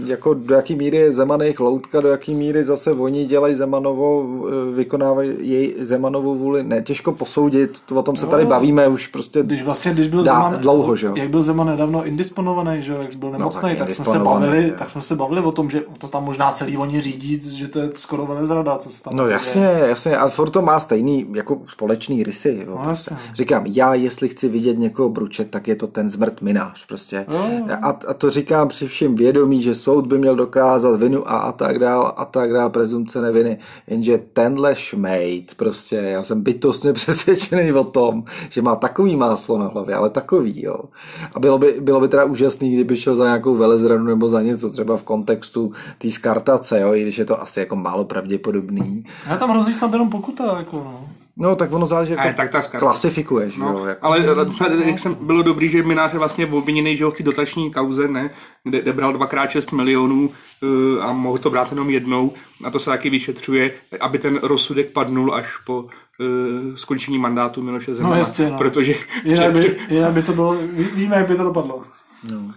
[0.06, 4.26] jako do jaký míry je Zeman jejich loutka, do jaký míry zase oni dělají Zemanovo,
[4.72, 9.42] vykonávají jej Zemanovou vůli, ne, těžko posoudit, tvrdit, o tom se tady bavíme už prostě
[9.42, 11.14] když vlastně, když byl dá, Zeman, dlouho, že jo.
[11.16, 14.68] jak byl Zeman nedávno indisponovaný, že jo, jak byl nemocný, taky tak jsme se bavili,
[14.68, 14.75] jo.
[14.79, 17.79] tak jsme se bavili o tom, že to tam možná celý oni řídí, že to
[17.79, 21.61] je skoro velezrada, co se tam No jasně, jasně, a furt to má stejný jako
[21.66, 22.62] společný rysy.
[22.66, 23.14] Jo, No, prostě.
[23.14, 23.35] jasně.
[23.35, 27.27] Říkám, já jestli chci vidět někoho bručet, tak je to ten zmrt minář prostě.
[27.29, 27.51] No.
[27.83, 31.53] A, a to říkám při všem vědomí, že soud by měl dokázat vinu a, a
[31.53, 33.59] tak dál, a tak dál, prezumce neviny.
[33.87, 36.92] Jenže tenhle šmejt, prostě, já jsem bytostně
[37.50, 40.80] přesvědčený o tom, že má takový máslo na hlavě, ale takový, jo.
[41.34, 44.70] A bylo by, bylo by teda úžasný, kdyby šel za nějakou velezradu nebo za něco,
[44.70, 49.04] třeba v kontextu té skartace, jo, i když je to asi jako málo pravděpodobný.
[49.28, 51.10] Ale tam hrozí snad jenom pokuta, jako no.
[51.40, 53.85] No, tak ono záleží, jak to tak ta klasifikuješ, No, jo.
[53.85, 54.07] Jako.
[54.07, 57.22] ale eh, jak jsem, bylo dobrý, že Minář je vlastně obviněný, že ho v té
[57.22, 58.31] dotační kauze, ne,
[58.64, 60.31] kde, kde bral dvakrát 6 milionů
[60.62, 62.33] uh, a mohl to brát jenom jednou
[62.64, 65.88] a to se taky vyšetřuje, aby ten rozsudek padnul až po uh,
[66.74, 68.16] skončení mandátu Miloše Zemana.
[68.16, 68.59] jasně, no.
[68.59, 71.85] Protože Jinak by, jinak by to bylo, ví- víme, jak by to dopadlo.
[72.33, 72.55] No,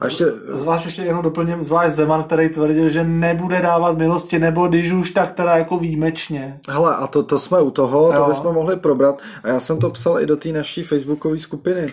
[0.00, 4.66] a ještě, Zvlášť ještě jenom doplním, zvlášť Zeman, který tvrdil, že nebude dávat milosti, nebo
[4.68, 6.60] když už tak teda jako výjimečně.
[6.68, 8.26] hele, a to, to jsme u toho, to Jo.
[8.28, 9.18] bychom mohli probrat.
[9.42, 11.92] A já jsem to psal i do té naší facebookové skupiny.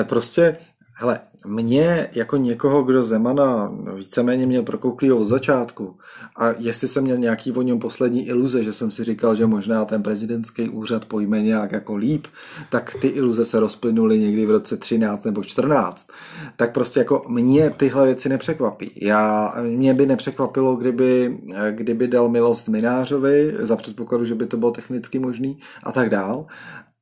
[0.00, 0.56] Eh, Prostě,
[1.02, 5.96] hele, mě jako někoho, kdo Zemana víceméně měl prokouklýho od začátku
[6.36, 9.84] a jestli jsem měl nějaký o něm poslední iluze, že jsem si říkal, že možná
[9.84, 12.26] ten prezidentský úřad pojme nějak jako líp,
[12.70, 16.08] tak ty iluze se rozplynuly někdy v roce 13 nebo 14.
[16.56, 18.90] Tak prostě jako mě tyhle věci nepřekvapí.
[18.96, 21.38] Já, mě by nepřekvapilo, kdyby,
[21.70, 26.46] kdyby dal milost Minářovi, za předpokladu, že by to bylo technicky možný a tak dál.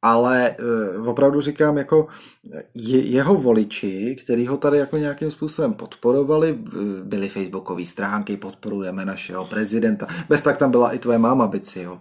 [0.03, 2.07] Ale eh, opravdu říkám, jako
[2.75, 6.71] je, jeho voliči, který ho tady jako nějakým způsobem podporovali, eh,
[7.03, 10.07] byly facebookové stránky, podporujeme našeho prezidenta.
[10.29, 12.01] Bez tak tam byla i tvoje máma, bici, jo.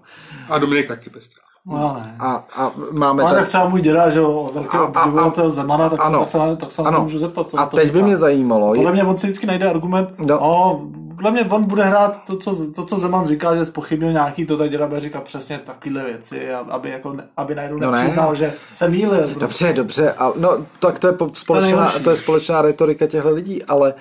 [0.49, 1.48] a Dominik taky bez toho.
[1.69, 2.15] No ne.
[2.19, 3.41] A, a máme Ale tady...
[3.41, 6.19] tak třeba můj děda, že jo, velký obyvatel Zemana, tak, se, ano.
[6.19, 7.03] tak se, na, tak se na to Ano.
[7.03, 8.05] můžu zeptat, co A to teď by říká.
[8.05, 10.25] mě zajímalo, Podle mě on si vždycky najde argument, No.
[10.27, 10.39] no.
[10.41, 10.81] no,
[11.15, 14.57] podle mě on bude hrát to, co, to, co Zeman říká, že spochybnil nějaký, to
[14.57, 17.97] tak děda bude říkat přesně takovéhle věci, aby, jako, aby najednou No ne.
[17.97, 19.19] nepřiznal, že se mýlil.
[19.21, 19.39] prostě.
[19.39, 22.03] Dobře, dobře, a, no tak to je po- společná, nejhorší.
[22.03, 23.93] to je společná retorika těchto lidí, ale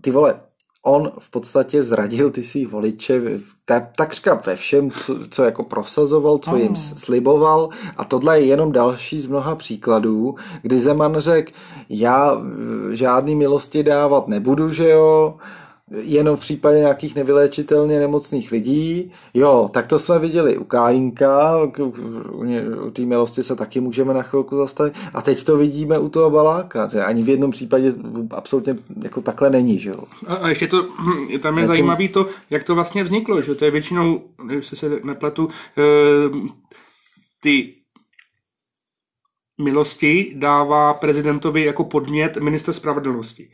[0.00, 0.34] ty vole,
[0.82, 3.20] on v podstatě zradil ty svý voliče
[3.64, 7.68] ta- takřka ve všem, co, co jako prosazoval, co jim sliboval.
[7.96, 11.52] A tohle je jenom další z mnoha příkladů, kdy Zeman řekl,
[11.88, 12.36] já
[12.92, 15.34] eh, žádný milosti dávat nebudu, že jo,
[15.98, 19.12] jenom v případě nějakých nevyléčitelně nemocných lidí.
[19.34, 21.56] Jo, tak to jsme viděli u Kájinka,
[22.32, 24.94] u, té milosti se taky můžeme na chvilku zastavit.
[25.14, 27.94] A teď to vidíme u toho Baláka, že ani v jednom případě
[28.30, 30.04] absolutně jako takhle není, že jo.
[30.26, 30.82] A, a ještě to,
[31.42, 34.88] tam je Zatím- zajímavé to, jak to vlastně vzniklo, že to je většinou, jestli se
[35.04, 35.48] nepletu,
[35.78, 35.82] eh,
[37.42, 37.74] ty
[39.62, 43.50] milosti dává prezidentovi jako podnět minister spravedlnosti.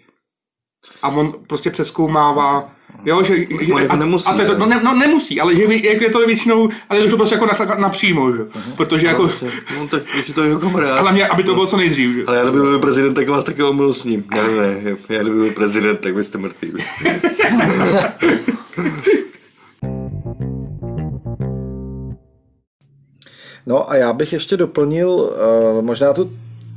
[1.02, 2.72] A on prostě přeskoumává,
[3.04, 3.36] jo, že...
[3.60, 5.86] že On a, nemusí, a to, je to, no, ne, no, nemusí, ale že vy-
[5.86, 8.38] jak je to většinou, ale je to prostě jako na, napřímo, že?
[8.76, 9.30] Protože jako,
[9.78, 11.00] No tak už je to jeho kamarád.
[11.00, 12.24] hlavně, aby to bylo co nejdřív, že?
[12.26, 14.24] Ale já kdyby byl prezident, tak vás taky omilostním.
[14.34, 16.72] Ne, ne, ne, já kdyby byl prezident, tak byste mrtví.
[23.66, 26.30] No a já bych ještě doplnil uh, možná tu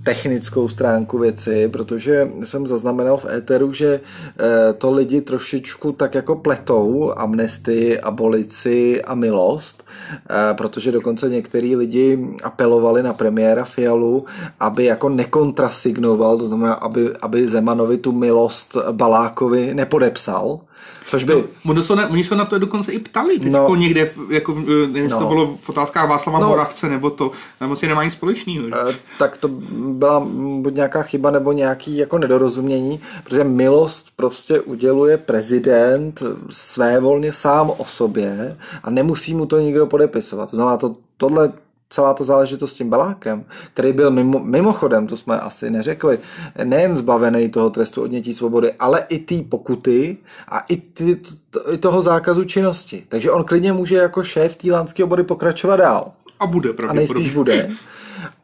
[0.04, 4.46] technickou stránku věci, protože jsem zaznamenal v éteru, že uh,
[4.78, 12.28] to lidi trošičku tak jako pletou amnestii, abolici a milost, uh, protože dokonce některý lidi
[12.44, 14.26] apelovali na premiéra Fialu,
[14.60, 20.60] aby jako nekontrasignoval, to znamená, aby, aby Zemanovi tu milost Balákovi nepodepsal,
[21.08, 21.44] což by...
[21.66, 23.60] Oni se, na, oni se na to dokonce i ptali, teď No.
[23.60, 25.20] jako někde, jako, nevím, jestli No.
[25.20, 26.48] to bylo v otázkách Václava No.
[26.50, 28.66] Moravce, nebo to, nebo si nemá nic společného.
[28.90, 30.20] Eh, tak to byla
[30.62, 37.70] buď nějaká chyba nebo nějaký jako nedorozumění, protože milost prostě uděluje prezident své volně sám
[37.78, 40.50] o sobě a nemusí mu to nikdo podepisovat.
[40.50, 41.52] To znamená, to, tohle
[41.90, 46.20] celá ta záležitost s tím Balákem, který byl mimo, mimochodem, to jsme asi neřekli,
[46.64, 51.78] nejen zbavený toho trestu odnětí svobody, ale i té pokuty a i, ty, t, i
[51.78, 53.04] toho zákazu činnosti.
[53.10, 57.14] Takže on klidně může jako šéf té lánské obory pokračovat dál A bude a pravděpodobně.
[57.14, 57.70] nejspíš bude.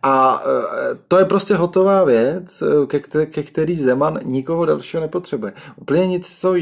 [0.03, 5.53] A e, to je prostě hotová věc, e, ke, ke který Zeman nikoho dalšího nepotřebuje.
[5.75, 6.55] Úplně něco,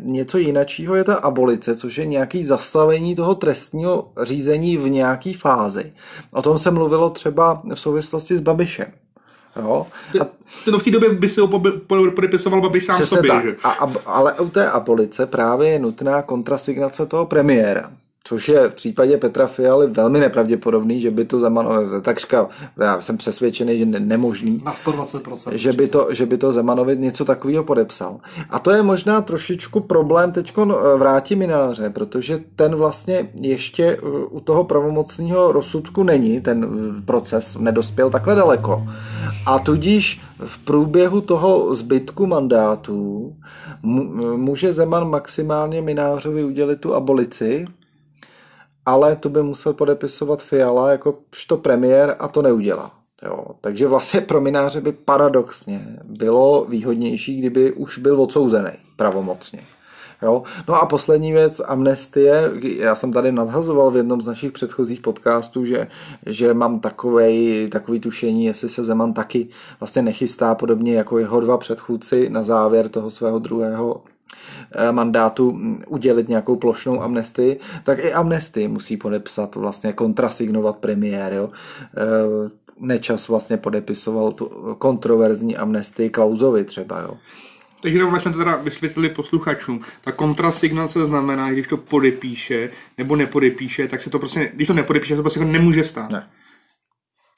[0.00, 5.92] něco jinačího je ta abolice, což je nějaký zastavení toho trestního řízení v nějaký fázi.
[6.32, 8.86] O tom se mluvilo třeba v souvislosti s Babišem.
[9.56, 9.86] Jo?
[10.20, 10.26] A
[10.64, 11.48] To v té době by si ho
[12.14, 13.42] podepisoval Babiš sám Přesně sobě, tak.
[13.44, 13.56] že?
[13.64, 17.90] A, a, ale u té abolice právě je nutná kontrasignace toho premiéra.
[18.26, 21.68] Což je v případě Petra Fialy velmi nepravděpodobný, že by to Zeman,
[22.02, 22.48] takřka,
[22.80, 25.52] já jsem přesvědčený, že ne, nemožný, Na 120%.
[25.52, 28.16] že by, to, že by to Zemanovi něco takového podepsal.
[28.50, 30.56] A to je možná trošičku problém teď
[30.96, 33.98] vrátí Mináře, protože ten vlastně ještě
[34.30, 36.66] u toho pravomocného rozsudku není, ten
[37.04, 38.86] proces nedospěl takhle daleko.
[39.46, 43.32] A tudíž v průběhu toho zbytku mandátů
[44.36, 47.66] může Zeman maximálně Minářovi udělit tu abolici,
[48.86, 51.18] ale to by musel podepisovat Fiala jako
[51.48, 52.90] to premiér a to neudělá.
[53.22, 59.60] Jo, takže vlastně pro mináře by paradoxně bylo výhodnější, kdyby už byl odsouzený pravomocně.
[60.22, 60.42] Jo?
[60.68, 62.50] No a poslední věc, amnestie.
[62.62, 65.86] Já jsem tady nadhazoval v jednom z našich předchozích podcastů, že,
[66.26, 69.48] že mám takovej, takový tušení, jestli se Zeman taky
[69.80, 74.02] vlastně nechystá podobně jako jeho dva předchůdci na závěr toho svého druhého
[74.90, 81.32] mandátu udělit nějakou plošnou amnestii, tak i amnestii musí podepsat, vlastně kontrasignovat premiér.
[81.32, 81.50] Jo.
[81.96, 84.44] Eh, Nečas vlastně podepisoval tu
[84.78, 87.00] kontroverzní amnestii Klauzovi třeba.
[87.00, 87.16] Jo.
[87.82, 89.80] Takže jenom jsme to teda vysvětlili posluchačům.
[90.04, 94.74] Ta kontrasignace znamená, že když to podepíše nebo nepodepíše, tak se to prostě, když to
[94.74, 96.10] nepodepíše, to prostě jako nemůže stát.
[96.10, 96.26] Ne.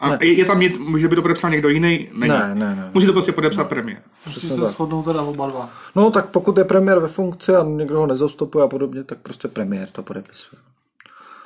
[0.00, 0.18] A ne.
[0.26, 0.62] je tam,
[0.98, 2.08] že by to podepsal někdo jiný?
[2.12, 2.32] Není.
[2.32, 2.90] Ne, ne, ne.
[2.94, 3.68] Musí to prostě podepsat ne.
[3.68, 4.02] premiér.
[4.26, 5.70] Musí se shodnout teda oba dva.
[5.96, 9.48] No tak pokud je premiér ve funkci a někdo ho nezastupuje a podobně, tak prostě
[9.48, 10.60] premiér to podepisuje.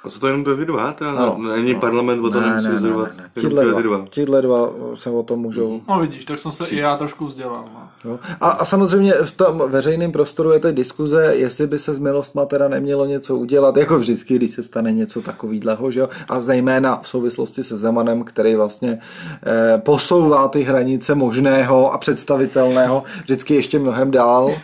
[0.04, 0.92] A co to jenom ty dva?
[0.92, 1.80] Teda no, není no.
[1.80, 3.30] parlament o tom ne, ne, ne, ne, ne.
[3.40, 4.06] Tidle, dva, dva.
[4.10, 5.80] Tidle dva se o tom můžou...
[5.88, 6.78] No vidíš, tak jsem se Přijít.
[6.78, 7.64] i já trošku vzdělal.
[8.04, 8.18] No.
[8.40, 12.44] A, a samozřejmě v tom veřejném prostoru je teď diskuze, jestli by se s milostma
[12.44, 16.08] teda nemělo něco udělat, jako vždycky, když se stane něco takového, že jo?
[16.28, 18.98] A zejména v souvislosti se Zemanem, který vlastně
[19.46, 24.54] eh, posouvá ty hranice možného a představitelného vždycky ještě mnohem dál.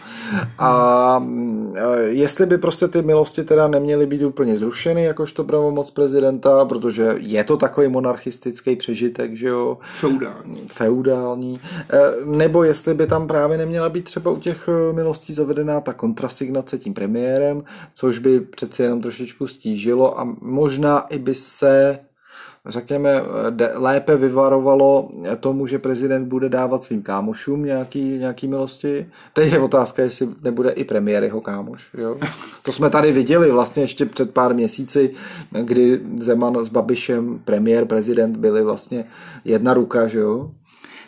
[0.58, 1.22] A
[1.74, 6.64] eh, jestli by prostě ty milosti teda neměly být úplně zrušeny, jako jakožto pravomoc prezidenta,
[6.64, 9.78] protože je to takový monarchistický přežitek, že jo?
[9.98, 10.62] Feudální.
[10.66, 11.60] Feudální.
[11.90, 15.92] Eh, nebo jestli by tam právě neměla být třeba u těch eh, milostí zavedená ta
[15.92, 21.98] kontrasignace tím premiérem, což by přeci jenom trošičku stížilo a možná i by se
[22.68, 23.22] řekněme,
[23.74, 29.06] lépe vyvarovalo tomu, že prezident bude dávat svým kámošům nějaký, nějaký milosti.
[29.32, 31.88] Teď je otázka, jestli nebude i premiér jeho kámoš.
[31.98, 32.16] Jo?
[32.62, 35.10] To jsme tady viděli vlastně ještě před pár měsíci,
[35.62, 39.04] kdy Zeman s Babišem, premiér, prezident byli vlastně
[39.44, 40.50] jedna ruka, že jo?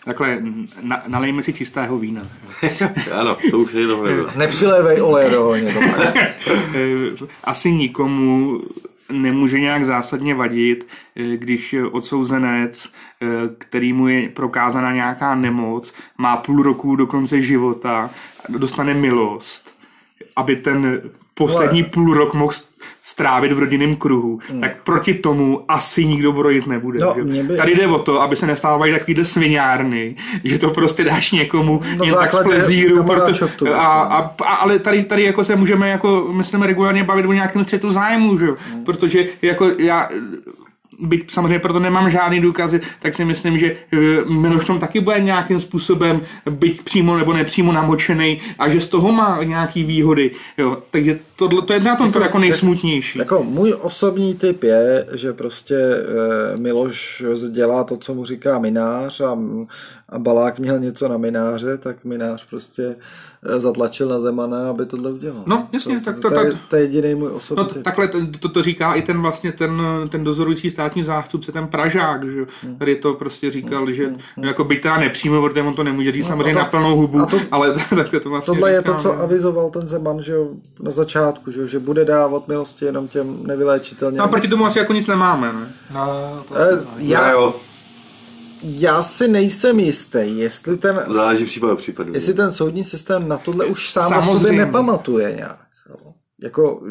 [0.05, 0.42] Takhle,
[0.83, 2.23] na, nalejme si čistého vína.
[3.12, 4.05] ano, to už je to
[4.37, 5.55] Nepřilévej oleje do
[7.44, 8.61] Asi nikomu
[9.12, 12.92] nemůže nějak zásadně vadit, eh, když odsouzenec,
[13.23, 13.27] eh,
[13.59, 18.11] který mu je prokázána nějaká nemoc, má půl roku do konce života,
[18.49, 19.75] dostane milost,
[20.37, 21.03] aby ten
[21.35, 22.53] poslední no, půl rok mohl
[23.09, 24.61] strávit v rodinném kruhu, hmm.
[24.61, 26.99] tak proti tomu asi nikdo brojit nebude.
[27.03, 27.57] No, by...
[27.57, 32.05] Tady jde o to, aby se nestávaly takovýhle sviňárny, že to prostě dáš někomu no,
[32.05, 33.05] jen tak z plezíru.
[33.05, 37.33] Proto, a, a, a, ale tady, tady jako se můžeme jako, myslím, regulárně bavit o
[37.33, 38.47] nějakém střetu zájmu, že?
[38.47, 38.85] Hmm.
[38.85, 40.09] protože jako já
[41.01, 45.21] byť samozřejmě proto nemám žádný důkazy, tak si myslím, že eh, Miloš tom taky bude
[45.21, 50.31] nějakým způsobem být přímo nebo nepřímo namočený a že z toho má nějaký výhody.
[50.59, 50.79] Jo.
[50.91, 53.19] Takže tohle, to je na tom jako, jako nejsmutnější.
[53.19, 59.21] Jako můj osobní typ je, že prostě e, Miloš dělá to, co mu říká minář
[59.21, 59.39] a,
[60.09, 62.97] a Balák měl něco na mináře, tak minář prostě
[63.43, 65.43] Eh, zatlačil na Zemana, aby tohle udělal.
[65.47, 68.19] No, jasně, to, tak to, to, to, to je jediný můj osobní no, Takhle to,
[68.41, 72.77] to, to, říká i ten vlastně ten, ten dozorující státní zástupce, ten Pražák, že hmm.
[72.77, 73.94] tady to prostě říkal, hmm.
[73.94, 74.18] že hmm.
[74.37, 76.96] No, jako byť teda nepřímo, protože on to nemůže říct no, samozřejmě to, na plnou
[76.96, 79.22] hubu, to, ale takhle to vlastně Tohle říká, je to, co no.
[79.22, 80.35] avizoval ten Zeman, že
[80.81, 84.18] na začátku, že, že bude dávat milosti jenom těm nevyléčitelně.
[84.18, 85.72] No a proti tomu asi jako nic nemáme, ne?
[85.94, 87.55] No, to eh, já, jo
[88.62, 91.05] já si nejsem jistý, jestli ten...
[91.11, 92.14] Záleží případ případu.
[92.14, 95.68] Jestli ten soudní systém na tohle už sám o sobě nepamatuje nějak.
[96.42, 96.83] Jako,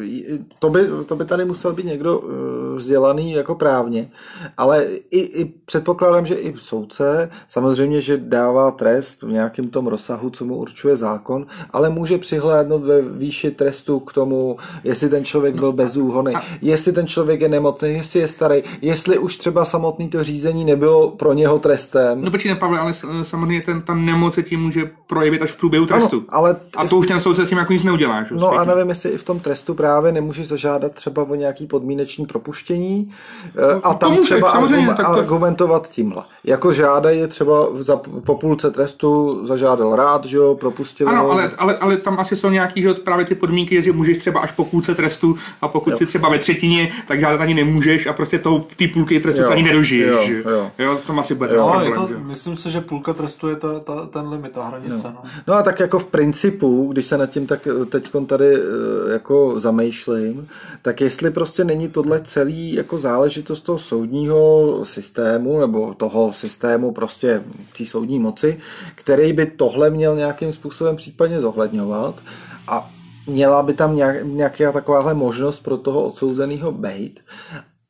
[0.58, 2.30] to, by, to by tady musel být někdo uh,
[2.78, 4.08] vzdělaný jako právně,
[4.56, 10.30] ale i, i předpokládám, že i soudce samozřejmě, že dává trest v nějakém tom rozsahu,
[10.30, 15.54] co mu určuje zákon, ale může přihlédnout ve výši trestu k tomu, jestli ten člověk
[15.54, 20.24] byl bezúhonný, jestli ten člověk je nemocný, jestli je starý, jestli už třeba samotný to
[20.24, 22.22] řízení nebylo pro něho trestem.
[22.22, 25.86] No počkej, Pavle, ale samozřejmě ten, ta nemoc se tím může projevit až v průběhu
[25.86, 26.16] trestu.
[26.16, 28.22] Ano, ale a to už ten soudce s tím jako nic neudělá.
[28.22, 28.34] Že?
[28.34, 32.26] No a nevím, jestli i v tom trestu právě nemůže zažádat třeba o nějaký podmíneční
[32.26, 33.12] propuštění propuštění
[33.56, 36.22] eh, a tam můžeš, třeba samozřejmě, argum- tak to- argumentovat tímhle.
[36.44, 41.50] Jako žádají je třeba za, po půlce trestu zažádal rád, že jo, propustil Ano, ale,
[41.58, 44.64] ale, ale tam asi jsou nějaký, že právě ty podmínky, že můžeš třeba až po
[44.64, 48.66] půlce trestu a pokud si třeba ve třetině, tak žádat ani nemůžeš a prostě tou
[48.76, 50.28] ty půlky trestu Jo, se ani nedožiješ.
[50.28, 50.70] jo, jo.
[50.78, 51.92] jo, v tom asi bude No, je problém.
[51.92, 52.20] to, že?
[52.24, 55.06] myslím si, že půlka trestu je ta, ta, ten limit, ta hranice.
[55.14, 55.22] No.
[55.46, 59.60] No a tak jako v principu, když se nad tím tak teď tady eh, jako
[59.60, 60.48] zamýšlím,
[60.82, 67.44] tak jestli prostě není tohle celý jako záležitost toho soudního systému nebo toho systému prostě
[67.78, 68.58] té soudní moci,
[68.94, 72.22] který by tohle měl nějakým způsobem případně zohledňovat
[72.68, 72.90] a
[73.26, 77.20] měla by tam nějak, nějaká takováhle možnost pro toho odsouzeného být.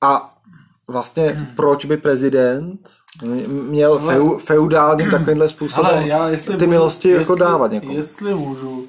[0.00, 0.37] A
[0.88, 2.90] vlastně proč by prezident
[3.48, 7.70] měl Ale- feu, feudálním takovýmhle způsobem Ale já, jestli ty můžu, milosti jako jestli, dávat
[7.72, 7.92] někomu.
[7.96, 8.86] Jestli můžu,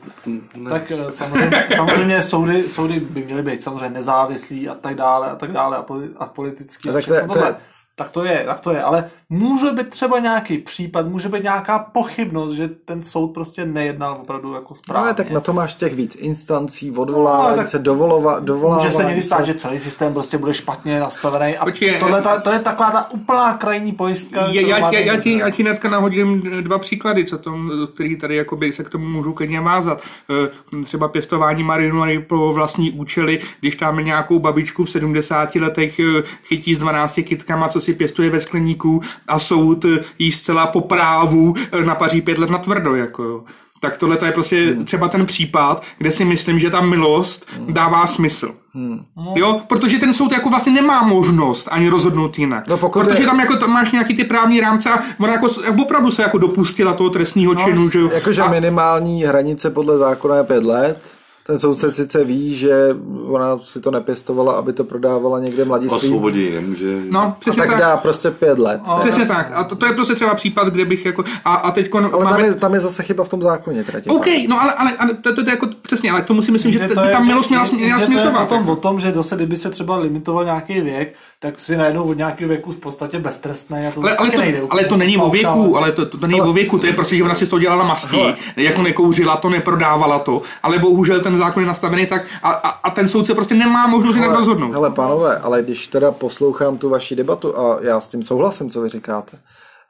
[0.69, 5.35] tak eh, samozřejmě, samozřejmě soudy, soudy by měly být samozřejmě nezávislí a tak dále a
[5.35, 6.89] tak dále a, poli, a politický.
[6.89, 7.55] A tak, to je- to je-
[7.99, 11.79] tak to je, tak to je, ale může být třeba nějaký případ, může být nějaká
[11.79, 15.05] pochybnost, že ten soud prostě nejednal opravdu jako No, správně.
[15.05, 18.97] ale tak na to máš těch víc instancí, odvolávání No, tak se, dovolova, dovolávání Může
[18.97, 22.51] se někdy stát, že celý systém prostě bude špatně nastavený a Počkej, tohle, ta, to
[22.51, 24.39] je taková ta úplná krajní pojistka.
[24.39, 28.15] Já, kterou já, já, já, ti, já ti hnedka nahodím dva příklady, co tom, který
[28.17, 30.01] tady jakoby se k tomu můžu klidně vázat.
[30.45, 30.49] Eh,
[30.83, 36.75] Třeba pěstování marihuany pro vlastní účely, když tam nějakou babičku v 70 letech eh, chytí
[36.75, 39.85] s 12 kytkama, co si pěstuje ve skleníku a soud
[40.19, 42.95] jí zcela po právu eh, napaří pět let na tvrdo.
[42.95, 43.43] Jako, jo.
[43.81, 44.85] tak tohle to je prostě Hmm.
[44.85, 48.51] třeba ten případ, kde si myslím, že ta milost dává smysl.
[48.73, 48.99] Hmm.
[49.35, 52.67] Jo, protože ten soud jako vlastně nemá možnost ani rozhodnout jinak.
[52.67, 55.47] No, pokud protože je- tam jako to máš nějaký ty právní rámce a ona jako
[55.81, 58.09] opravdu se jako dopustila toho trestního činu, že jo.
[58.13, 61.01] Jakože A- minimální hranice podle zákona je pět let.
[61.49, 62.95] Ten soudce sice ví, že
[63.27, 66.11] ona si to nepěstovala, aby to prodávala někde mladistvím.
[66.11, 67.01] Osvobodí nemůže.
[67.09, 67.79] No, A přesně tak tak.
[67.79, 68.81] dá prostě pět let.
[68.83, 68.95] teda.
[68.99, 69.51] Přesně tak.
[69.53, 71.23] A to, to, je prostě třeba případ, kde bych jako...
[71.45, 72.43] A, a teď Ale tam máme...
[72.45, 73.83] je, tam je zase chyba v tom zákoně.
[73.83, 76.41] Teda OK, no ale, ale, ale to, to, to, je jako přesně, ale k tomu
[76.41, 78.39] si myslím, že Že to je- ta milost měla, to směřovat.
[78.47, 78.71] potom jako.
[78.71, 82.49] o tom, že zase, kdyby se třeba limitoval nějaký věk, tak si najednou od nějakého
[82.49, 84.61] věku v podstatě beztrestné a to Ale, ale, to, nejde.
[84.69, 87.15] ale to není o věku, ale to, to, to není o věku, to je prostě,
[87.15, 91.37] že ona si z toho dělala masti, jako nekouřila to, neprodávala to, ale bohužel ten
[91.37, 94.71] zákon je nastavený tak a, a, a ten soudce prostě nemá možnost jinak rozhodnout.
[94.71, 98.81] Hele, pánové, ale když teda poslouchám tu vaši debatu a já s tím souhlasím, co
[98.81, 99.37] vy říkáte,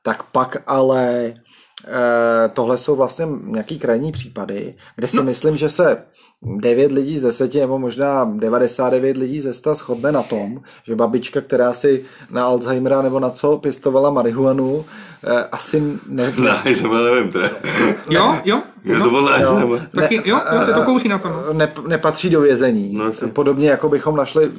[0.04, 1.34] tak pak ale
[2.54, 5.24] tohle jsou vlastně nějaký krajní případy, kde si no.
[5.24, 5.98] myslím, že se
[6.42, 11.42] 9 lidí z 10 nebo možná 99 lidí ze 100 shodne na tom, že babička,
[11.42, 14.86] která si na Alzheimera nebo na co pěstovala marihuanu,
[15.24, 16.34] eh, asi ne...
[16.38, 17.50] Ne, jsem nevím teda.
[18.10, 19.80] Jo, jo, Je to podle Jo.
[19.96, 21.28] taky, jo, jo, to, to kouří na to.
[21.30, 21.54] No.
[21.54, 22.94] ne, nepatří do vězení.
[22.94, 23.30] No, No.
[23.30, 24.52] Podobně jako bychom našli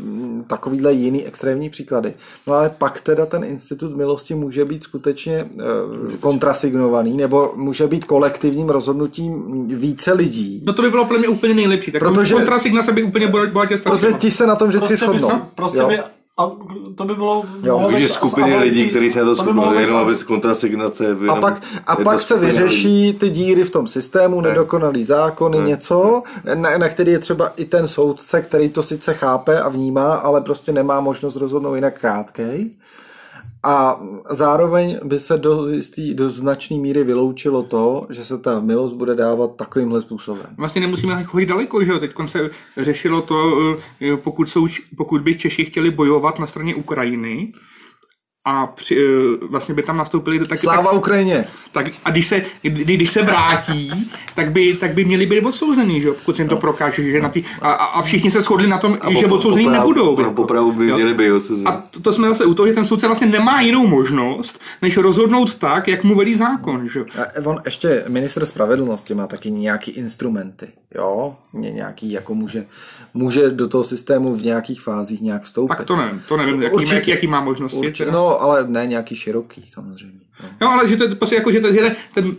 [0.50, 2.14] takovýhle jiný extrémní příklady.
[2.46, 5.62] No ale pak teda ten institut milosti může být skutečně uh,
[6.20, 10.62] kontrasignovaný, nebo může být kolektivním rozhodnutím více lidí.
[10.66, 13.78] no to by bylo pro mě úplně nejlepší, tak Protože- protože, kontrasignace bych úplně bohatě
[13.78, 13.98] stačila.
[13.98, 15.40] Protože ti se na tom vždycky Prostě by, shodnou.
[15.54, 15.88] prostě jo.
[15.88, 15.98] by,
[16.40, 16.50] a
[16.94, 17.44] to by bylo...
[17.62, 17.90] Jo.
[18.06, 21.06] s skupiny abolicí- lidí, kteří se na to být jenom aby se kontrasignace...
[21.06, 22.58] A jenom- pak, a je to pak se skupina lidí.
[22.62, 26.22] vyřeší ty díry v tom systému, nedokonalý zákony, něco,
[26.54, 30.40] na, na který je třeba i ten soudce, který to sice chápe a vnímá, ale
[30.40, 32.70] prostě nemá možnost rozhodnout jinak krátkej.
[33.62, 34.00] A
[34.30, 39.14] zároveň by se do, jistý, do značné míry vyloučilo to, že se ta milost bude
[39.14, 40.46] dávat takovýmhle způsobem.
[40.56, 41.98] Vlastně nemusíme chodit daleko, že jo?
[41.98, 43.52] Teď se řešilo to,
[44.00, 47.52] eh, pokud, jsou, pokud by Češi chtěli bojovat na straně Ukrajiny,
[48.44, 51.44] a při, eh, vlastně by tam nastoupili do taky Sláva tak, Ukrajině!
[51.72, 56.00] tak, a když se, kdy, když se vrátí, tak by, tak by měli být odsouzení,
[56.00, 56.14] že jo?
[56.14, 58.78] pokud se jim to prokáže, že na tý, a, a a všichni se shodli na
[58.78, 60.18] tom, A že po- odsouzení popravu- nebudou.
[60.18, 60.32] A jako.
[60.34, 60.94] popravu by Jo?
[60.94, 61.66] měli být odsouzený.
[61.66, 64.96] A to, to jsme zase u toho, že ten soudce vlastně nemá jinou možnost, než
[64.96, 66.88] rozhodnout tak, jak mu velí zákon.
[66.88, 67.00] Že?
[67.00, 71.36] A on ještě, minister spravedlnosti má taky nějaký instrumenty, jo?
[71.52, 72.66] Ně- Nějaký, jako může,
[73.14, 75.76] může do toho systému v nějakých fázích nějak vstoupit.
[75.76, 76.94] Tak to nevím, to nevím, jaký, Určitě.
[76.94, 77.78] jaký, jaký má možnosti.
[77.78, 78.29] Určitě, teda.
[78.38, 80.20] Ale ne nějaký široký, samozřejmě.
[80.42, 80.48] No.
[80.60, 82.34] Jo, ale že to je prostě jako, že, to, že ten, ten,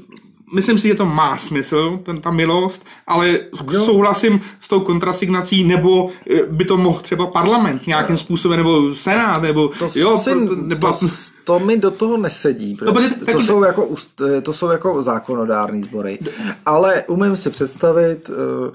[0.54, 3.40] myslím si, že to má smysl, ten, ta milost, ale
[3.72, 3.86] Jo.
[3.86, 9.42] souhlasím s tou kontrasignací, nebo eh, by to mohl třeba parlament nějakým způsobem, nebo senát,
[9.42, 11.08] nebo To, jo, si, pro- nebo, to,
[11.44, 12.78] to mi do toho nesedí.
[12.86, 13.96] No, protože to, jsou jako,
[14.42, 16.20] to jsou jako zákonodárný sbory.
[16.66, 18.72] Ale umím si představit eh,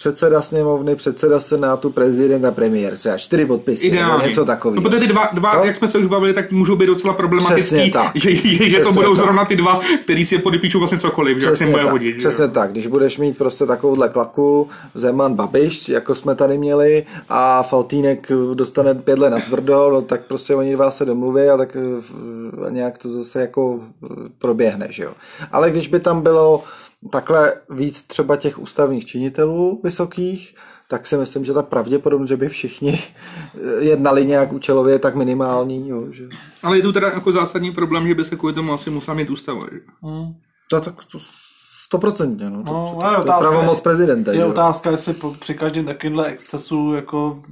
[0.00, 2.96] předseda sněmovny, předseda senátu, prezident a premiér.
[2.96, 3.86] Třeba čtyři podpisy.
[3.86, 4.28] Ideálně.
[4.28, 4.82] Něco takového.
[4.82, 5.64] No, protože ty dva, dva No.
[5.64, 8.12] jak jsme se už bavili, tak můžou být docela problematický, Přesně tak.
[8.14, 9.24] že, že, že to Přesně budou tak.
[9.24, 12.06] zrovna ty dva, který si podepíšou vlastně cokoliv, že jak se bude tak, hodit.
[12.06, 12.18] že jo.
[12.30, 12.70] přesně tak.
[12.72, 18.94] Když budeš mít prostě takovouhle klaku Zeman Babiš, jako jsme tady měli, a Faltýnek dostane
[18.94, 22.98] pět let na tvrdo, no, tak prostě oni dva se domluví a tak eh, nějak
[22.98, 25.12] to zase jako eh, proběhne, že jo.
[25.52, 26.62] Ale když by tam bylo
[27.12, 30.54] takhle víc třeba těch ústavních činitelů vysokých,
[30.88, 32.98] tak si myslím, že ta pravděpodobnost, že by všichni
[33.78, 35.88] jednali nějak účelově, je tak minimální.
[35.88, 36.28] Jo, že...
[36.62, 39.30] Ale je tu teda jako zásadní problém, že by se kvůli tomu asi musela mít
[39.30, 39.66] ústava.
[39.72, 39.78] Že?
[40.70, 41.18] To, tak to
[41.84, 42.50] stoprocentně.
[42.50, 44.32] No, to, No, to, to, to je otázka pravomoc je- prezidenta.
[44.32, 44.48] Je jo.
[44.48, 47.42] otázka, jestli po, při každém takovémhle excesu jako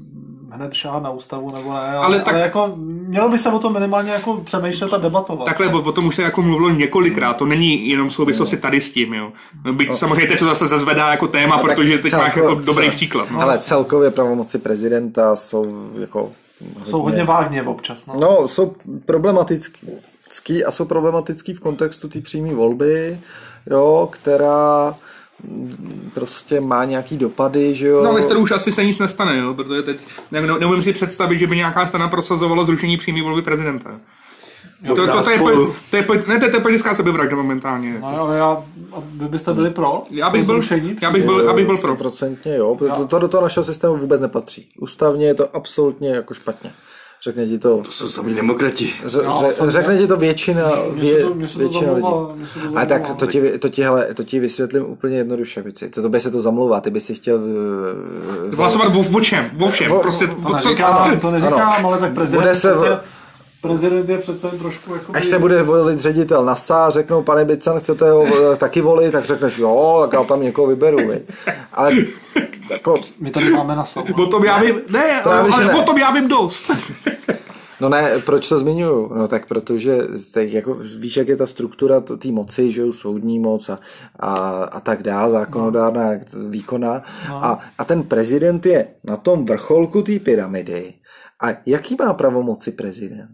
[0.50, 3.58] hned šáhat na ústavu nebo ne, ale, Ale tak- ale jako mělo by se o
[3.58, 5.44] tom minimálně jako přemýšlet a debatovat.
[5.44, 8.90] Takhle o, o tom už se jako mluvilo několikrát, to není jenom souvislosti tady s
[8.92, 9.32] tím, jo.
[9.72, 12.86] Byť samozřejmě teď se zase zazvedá jako téma, No, protože teď máš celko- jako dobrý
[12.86, 13.30] cel- příklad.
[13.30, 13.40] No.
[13.40, 16.30] Ale celkově pravomoci prezidenta jsou jako
[16.84, 18.06] Jsou hodně vágně občas.
[18.06, 18.14] No.
[18.20, 18.74] No, jsou
[19.06, 23.18] problematický a jsou problematický v kontextu té přímé volby,
[23.70, 24.94] jo, která
[26.14, 28.02] prostě má nějaký dopady, že jo.
[28.04, 29.98] No ale už asi se nic nestane, jo, protože teď
[30.32, 33.90] ne, ne, neumím si představit, že by nějaká strana prosazovala zrušení přímé volby prezidenta.
[34.86, 35.38] To, to, to, to, je,
[35.90, 37.98] to, je, ne, to, je- to je politická sebevražda momentálně.
[38.00, 38.44] No, ale já,
[38.92, 40.02] a vy byste byli pro?
[40.10, 41.96] Já bych byl, zrušení já bych byl, abych byl pro.
[41.96, 44.68] Procentně, jo, protože to, to do toho našeho systému vůbec nepatří.
[44.80, 46.72] Ústavně je to absolutně jako špatně.
[47.24, 48.92] Řekne ti to, To jsou sami demokrati.
[49.06, 50.62] ře, No, ře, řekne ti to většina,
[50.94, 52.06] vě, to- se to většina lidí.
[52.46, 55.62] se to Ale tak to ti, to, ti, hele, to ti vysvětlím úplně jednoduše.
[55.62, 55.88] Věci.
[55.90, 57.38] To, to by se to zamlouvá, ty by si chtěl...
[58.56, 62.12] Hlasovat o, o čem, o všem, prostě, To o, co, neříkám, to neříkám, ale tak
[62.14, 62.74] prezident, Bude se
[63.62, 65.12] prezident je přece trošku jako...
[65.14, 69.24] Až se bude volit ředitel NASA, řeknou, pane Bican, chcete ho eh, taky volit, tak
[69.24, 70.98] řekneš, jo, tak já tam někoho vyberu.
[71.08, 71.22] Viď.
[71.72, 71.92] Ale
[72.70, 73.84] jako, My tady máme na
[74.22, 75.74] o tom já vím, ne, Právě, ale, ale ne.
[75.74, 76.70] o tom já vím dost.
[77.80, 79.14] No ne, proč to zmiňuju?
[79.14, 79.98] No tak protože
[80.32, 83.78] tak jako, víš, jak je ta struktura té moci, že jo, soudní moc a,
[84.20, 84.30] a,
[84.64, 86.48] a tak dále, zákonodárná, no.
[86.48, 87.02] výkonná.
[87.28, 87.44] No.
[87.44, 90.94] A, a ten prezident je na tom vrcholku té pyramidy.
[91.42, 93.30] A jaký má pravomoci prezident?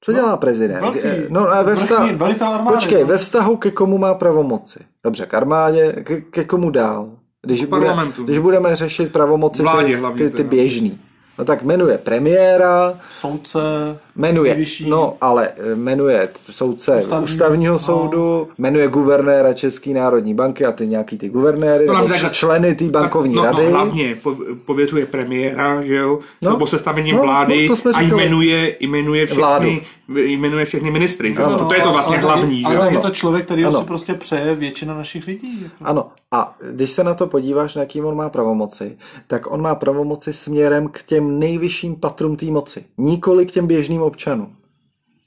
[0.00, 0.80] Co dělá prezident?
[0.80, 3.06] velký, Eh, no, a ve vztahu, armády, počkej, no.
[3.06, 4.78] ve vztahu ke komu má pravomoci?
[5.04, 7.10] Dobře, k armádě, ke, ke komu dál?
[7.42, 10.98] Když, bude, když budeme řešit pravomoci Vládě ty, hlavně ty, ty běžný.
[11.40, 13.58] No tak jmenuje premiéra, Soudce,
[14.16, 14.90] Jmenuje, nejvyšší.
[14.90, 17.78] no ale eh, jmenuje soudce Ústavní, ústavního no.
[17.78, 22.30] soudu, jmenuje guvernéra České národní banky a ty nějaký ty guvernéry, No, no, nebo takhle-
[22.30, 23.64] členy té bankovní no, rady.
[23.64, 26.10] No, hlavně po, pověřuje premiéra, že jo,
[26.42, 26.48] No.
[26.48, 28.22] no, nebo sestavením No, vlády no, to jsme a říkali.
[28.24, 29.68] jmenuje, jmenuje, Vládu.
[29.70, 31.34] všechny, jmenuje všechny ministry.
[31.34, 31.42] Že?
[31.42, 31.58] Ano.
[31.58, 31.64] jo?
[31.64, 32.64] To je to vlastně ale hlavní.
[32.64, 33.78] Ale že tak je to člověk, který Ano.
[33.78, 35.62] si prostě přeje většina našich lidí.
[35.62, 35.74] Jako.
[35.84, 39.74] Ano, a když se na to podíváš, na jakým on má pravomoci, tak on má
[39.74, 44.56] pravomoci směrem k těm nejvyšším patrům té moci, nikoli k těm běžným občanům.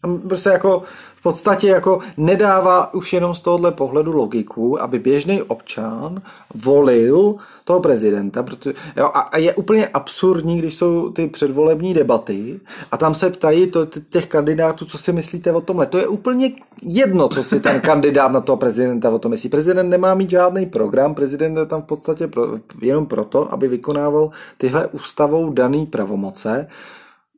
[0.04, 0.84] On Prostě jako
[1.24, 6.22] podstatě jako nedává už jenom z tohohle pohledu logiku, aby běžný občan
[6.56, 12.60] volil toho prezidenta, protože, jo, a, a je úplně absurdní, když jsou ty předvolební debaty
[12.92, 15.86] a tam se ptají to, těch kandidátů, co si myslíte o tomhle.
[15.86, 16.52] To je úplně
[16.82, 19.50] jedno, co si ten kandidát na toho prezidenta o tom myslí.
[19.50, 22.48] Prezident nemá mít žádný program, prezident je tam v podstatě pro,
[22.82, 26.68] jenom proto, aby vykonával tyhle ústavou daný pravomoce,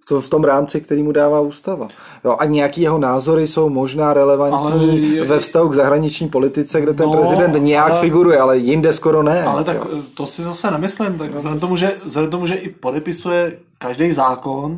[0.10, 1.88] to v tom rámci, který mu dává ústava.
[2.26, 6.82] Jo, a nějaký jeho názory jsou možná relevantní Ale je- ve vztahu k zahraniční politice,
[6.82, 9.43] kde ten No, prezident nějak ale- figuruje, ale jinde skoro ne.
[9.43, 9.84] Ale tak jo.
[10.18, 11.18] to si zase nemyslím.
[11.18, 14.78] Tak vzhledem tomu, že, vzhledem tomu, že i podepisuje každý zákon,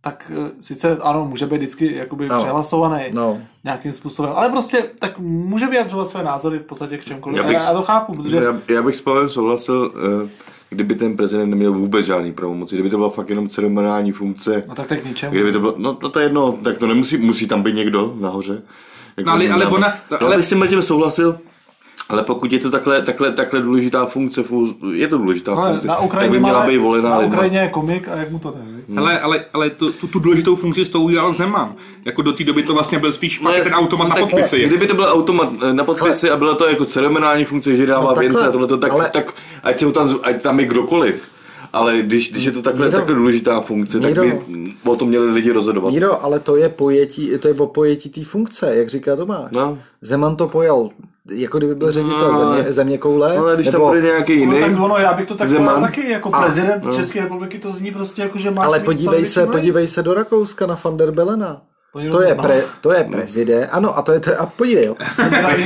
[0.00, 2.36] tak eh, sice ano, může být vždycky jakoby No.
[2.38, 3.38] přehlasovaný No.
[3.64, 7.36] nějakým způsobem, ale prostě tak může vyjadřovat své názory v podstatě k čemkoliv.
[7.36, 9.92] Já Já, bych- já to chápu, protože Já, já bych s Pavlem souhlasil,
[10.24, 10.28] eh,
[10.70, 14.74] kdyby ten prezident neměl vůbec žádný pravomoci, kdyby to byla fakt jenom ceremoniální funkce, no
[14.74, 15.32] tak tak k ničemu.
[15.32, 18.14] kdyby to bylo, no, no to je jedno, tak to nemusí, musí tam být někdo
[18.20, 18.62] nahoře.
[19.16, 21.38] Jako No, ale- ale ona- já ale- bych s tím souhlasil,
[22.08, 25.88] ale pokud je to takhle, takhle, takhle důležitá funkce, fu- je to důležitá Ale funkce,
[25.88, 27.18] na tak Ukrajině, by měla být volená na.
[27.18, 28.58] Ukrajině je komik a jak mu to jde.
[28.76, 28.96] viď?
[28.96, 31.74] Hele, ale, ale tu, tu, tu důležitou funkci s tou udělal Zeman.
[32.04, 34.66] Jako do té doby to vlastně byl spíš fakt ten automat na tak, podpisy.
[34.66, 38.02] Kdyby to byl automat eh, na podpisy a bylo to jako ceremoniální funkce, že dává
[38.08, 39.10] No no, věnce a tohleto, tak, ale- ale...
[39.10, 41.22] tak ať, se tam, ať tam je kdokoliv.
[41.72, 44.22] Ale když, když je to takhle, Míro, takhle důležitá funkce, tak Míro.
[44.22, 44.40] by
[44.84, 45.92] o tom měli lidi rozhodovat.
[45.92, 49.50] Míro, ale to je pojetí, to je o pojetí té funkce, jak říká Tomáš.
[49.52, 49.78] No.
[50.02, 50.88] Zeman to pojal,
[51.32, 54.32] jako kdyby byl ředitel No, země, země koule, No, ale když tam nebo, bude nějaký
[54.38, 55.82] jiný, No, tak ono, já bych to tak Zeman.
[55.82, 59.46] taky, jako A- prezident České republiky to zní prostě jako, že má ale podívej se,
[59.46, 61.62] podívej se do Rakouska na van der Belena.
[62.04, 64.94] To, To je, pre, to je prezident, ano, a to je, a podívej, jo.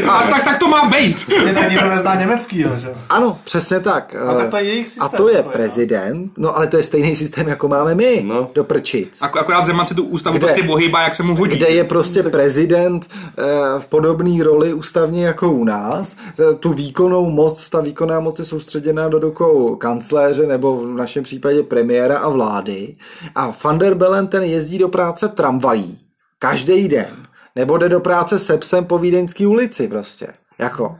[0.08, 1.16] A tak, tak to má být.
[1.54, 2.88] Tak nikdo nezná německý, jo, že?
[3.08, 4.14] Ano, přesně tak.
[4.28, 7.16] A tak to je jejich systém, A to je prezident, no ale to je stejný
[7.16, 8.50] systém, jako máme my, No.
[8.54, 9.20] do prčic.
[9.22, 10.46] Ak- Akorát Zeman si tu ústavu Kde?
[10.46, 11.56] prostě ohýbá, jak se mu hodí.
[11.56, 13.06] Kde je prostě prezident
[13.38, 13.42] eh,
[13.78, 16.16] v podobné roli ústavně jako u nás.
[16.50, 21.24] Eh, Tu výkonnou moc, ta výkonná moc je soustředěná do rukou kancléře nebo v našem
[21.24, 22.96] případě premiéra a vlády.
[23.34, 25.98] A Van der Bellen ten jezdí do práce tramvají.
[26.42, 27.16] Každý den.
[27.56, 30.26] Nebo jde do práce se psem po Vídeňské ulici prostě.
[30.58, 30.98] Jako.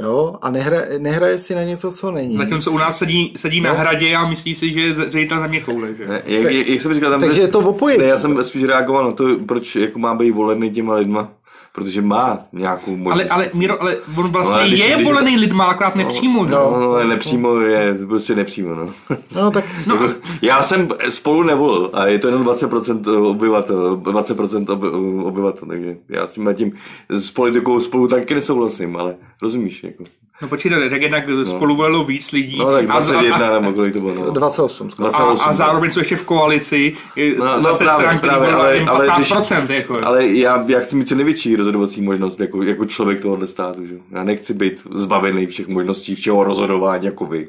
[0.00, 2.36] Jo, a nehraje, nehraje si na něco, co není.
[2.36, 5.94] Zatímco u nás sedí, sedí na hradě a myslí si, že je ředitel země koule,
[5.94, 6.06] že?
[6.06, 8.02] Ne, jak, jak, jak jsem říkal, tam takže je to o pojetí.
[8.02, 11.32] Ne, já jsem spíš reagoval na to, proč jako má být volený těma lidma.
[11.76, 13.30] Protože má nějakou možnost.
[13.30, 16.46] Ale, ale, Míro, ale on vlastně No, ale když- je když- volený lidma, akorát nepřímo,
[16.46, 16.52] že?
[16.54, 18.88] No, no, ale nepřímo je prostě nepřímo, no.
[19.36, 20.08] No tak No, a-
[20.42, 24.88] Já jsem spolu nevolil a je to jenom 20% obyvatel, 20% oby,
[25.24, 26.72] obyvatel, takže já s tím tím
[27.08, 30.04] s politikou spolu taky nesouhlasím, ale rozumíš, jako.
[30.42, 32.58] No počkej, tak jednak spolu volilo víc lidí.
[32.58, 34.30] No tak a, 21 nebo kolik to bylo, no.
[34.30, 35.08] 28 skoro.
[35.08, 36.92] a, 28, a zároveň jsou ještě v koalici
[37.38, 39.98] No, no, no, zase právě, stran, právě, ale- ale, ale 15%, když- jako.
[40.04, 43.86] Ale já, já chci mít co největší rozhodovací možnost jako, jako člověk tohohle státu.
[43.86, 43.94] Že?
[44.10, 47.48] Já nechci být zbavený všech možností, všeho rozhodování jako vy.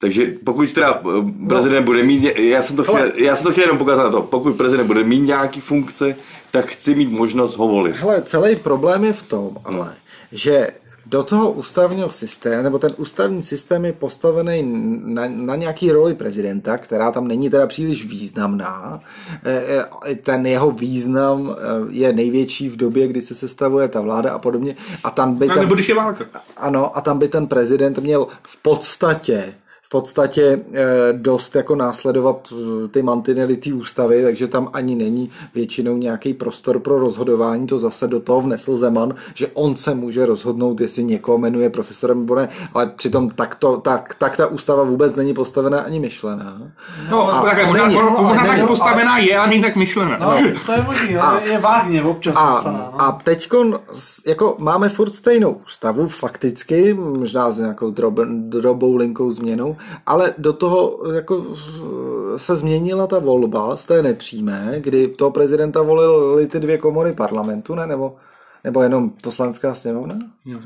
[0.00, 3.64] Takže pokud teda eh, prezident bude mít, já jsem, to chtěl, já jsem to chtěl
[3.64, 6.16] jenom pokázat na to, pokud prezident bude mít nějaký funkce,
[6.50, 7.96] tak chci mít možnost ho volit.
[7.96, 9.94] Hele, celý problém je v tom, ale,
[10.32, 10.68] že
[11.08, 14.62] do toho ústavního systému, nebo ten ústavní systém je postavený
[15.04, 19.00] na, na nějaký roli prezidenta, která tam není teda příliš významná.
[19.44, 24.32] E, e, Ten jeho význam e, je největší v době, kdy se sestavuje ta vláda
[24.32, 24.76] a podobně.
[25.04, 26.24] A tam by ten, nebo když je válka.
[26.56, 29.54] ano, a tam by ten prezident měl v podstatě
[29.88, 35.30] v podstatě eh, dost jako následovat eh, ty mantinely té ústavy, takže tam ani není
[35.54, 37.66] většinou nějaký prostor pro rozhodování.
[37.66, 42.20] To zase do toho vnesl Zeman, že on se může rozhodnout, jestli někoho jmenuje profesorem
[42.20, 46.62] nebo ne, ale přitom tak, to, tak, tak ta ústava vůbec není postavená ani myšlená.
[47.10, 49.62] No, A- tak, a možná, není- možná, no, a tak není- postavená je a není
[49.62, 50.18] tak myšlená.
[50.20, 50.32] No,
[50.66, 53.02] to je možný, ale je vágně občas A, no.
[53.02, 53.48] a teď
[54.26, 60.52] jako máme furt stejnou ústavu, fakticky, možná s nějakou drob, drobou linkou změnou, ale do
[60.52, 61.44] toho jako
[62.36, 67.74] se změnila ta volba z té nepřímé, kdy toho prezidenta volili ty dvě komory parlamentu,
[67.74, 67.86] ne?
[67.86, 68.16] Nebo,
[68.64, 70.18] nebo jenom poslanská sněmovna?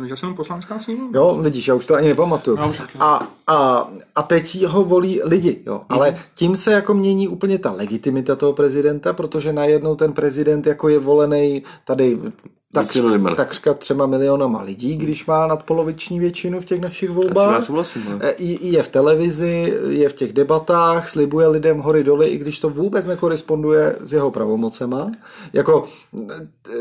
[0.06, 1.20] Já jsem, poslanská sněmovna.
[1.20, 2.58] Jo, vidíš, já už to ani nepamatuju.
[2.68, 2.82] Už.
[2.98, 5.82] A, a, a teď ho volí lidi, jo.
[5.88, 10.88] Ale tím se jako mění úplně ta legitimita toho prezidenta, protože najednou ten prezident jako
[10.88, 12.18] je volený tady
[12.72, 13.30] tak, lidmi.
[13.36, 17.54] takřka třema milionama lidí, když má nadpoloviční většinu v těch našich volbách.
[17.54, 18.18] Já souhlasím, no.
[18.20, 22.70] E, je v televizi, je v těch debatách, slibuje lidem hory doly, i když to
[22.70, 25.10] vůbec nekoresponduje s jeho pravomocema.
[25.52, 25.88] Jako,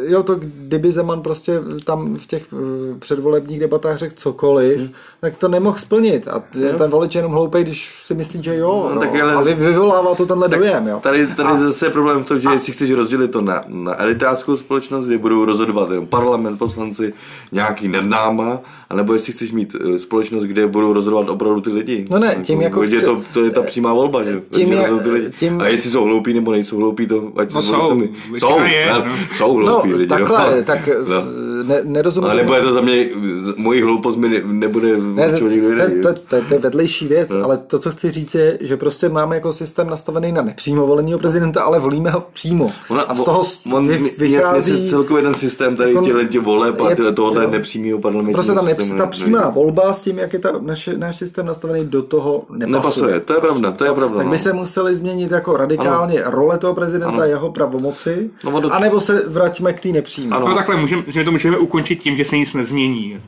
[0.08, 4.90] jo, to kdyby Zeman prostě tam v těch eh, předvolebních debatách řekl cokoliv, hmm.
[5.22, 6.28] tak to nemohl splnit.
[6.28, 8.86] A t- ten volič je jenom hloupý, když si myslí, že jo.
[8.90, 11.00] No, No, tak ale- A vy, vyvolává to tenhle dojem, jo.
[11.04, 14.02] Tady, tady a, zase je problém v tom, že jestli chceš rozdělit to na, na
[14.02, 17.14] elitářskou společnost, kde budou rozhodovat jenom parlament, poslanci,
[17.52, 18.60] nějaký nad náma,
[18.90, 22.06] anebo jestli chceš mít eh, společnost, kde budou rozhodovat opravdu ty lidi.
[22.10, 24.42] No ne, tím jako je chci- to, to je ta přímá volba, že?
[24.52, 25.30] tím Takže je- ty lidi.
[25.40, 28.02] tím- A jestli jsou hloupí nebo nejsou hloupí, to ať No se jsou, jsou,
[28.38, 29.06] Jsou, je, no.
[29.34, 30.08] jsou No, hloupí lidi.
[30.08, 30.64] takhle, jo.
[30.64, 31.51] tak No.
[31.64, 32.30] Ne, nerozumím.
[32.30, 33.10] Ale nebo je to za mě,
[33.58, 35.70] moji hloupost mi ne, nebude Ne, to, někdo
[36.02, 37.46] to, to, to, to je vedlejší věc, no.
[37.46, 41.20] ale to, co chci říct, je, že prostě máme jako systém nastavený na nepřímo voleného
[41.20, 42.72] prezidenta, ale volíme ho přímo.
[42.90, 44.72] Ona, a z toho on, vy, mě- vychází...
[44.72, 47.50] Mě se celkově ten systém tady jako- těle tě voleb a jo.
[47.52, 48.34] nepřímého parlamentu.
[48.34, 51.86] Prostě ta, nepř, ta přímá volba s tím, jak je ta, naše, náš systém nastavený,
[51.86, 52.72] do toho nepasuje.
[52.72, 54.18] Nepasuje, to je pravda, to je pravda.
[54.18, 54.40] Tak by no.
[54.44, 56.32] se museli změnit jako radikálně ano.
[56.36, 57.24] role toho prezidenta, Ano.
[57.24, 60.40] jeho pravomoci, No, anebo se vraťme k té nepřímé.
[60.40, 63.22] No takhle, můžeme, že to můžeme ukončit tím, že se nic nezmění.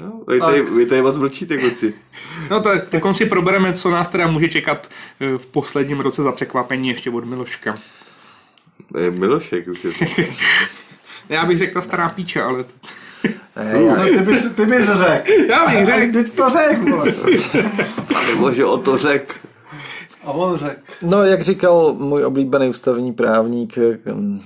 [0.00, 1.94] Jo, vy, tady, vy tady moc mlčíte, kluci.
[2.50, 4.90] No tak teď si probereme, co nás teda může čekat
[5.20, 7.78] eh, v posledním roce za překvapení ještě od Miloška.
[9.00, 10.22] Je Milošek už je to.
[11.28, 12.64] Já bych řekl ta stará píča, ale...
[13.56, 15.30] Ne, já, To ty bys, ty bys řekl.
[15.48, 16.12] Já bych řekl.
[16.12, 17.14] Teď to řekl, vole.
[18.28, 19.40] Nebo že o to řek.
[20.24, 20.80] A on řekl.
[21.02, 23.78] No, jak říkal můj oblíbený ústavní právník
[24.12, 24.40] mm,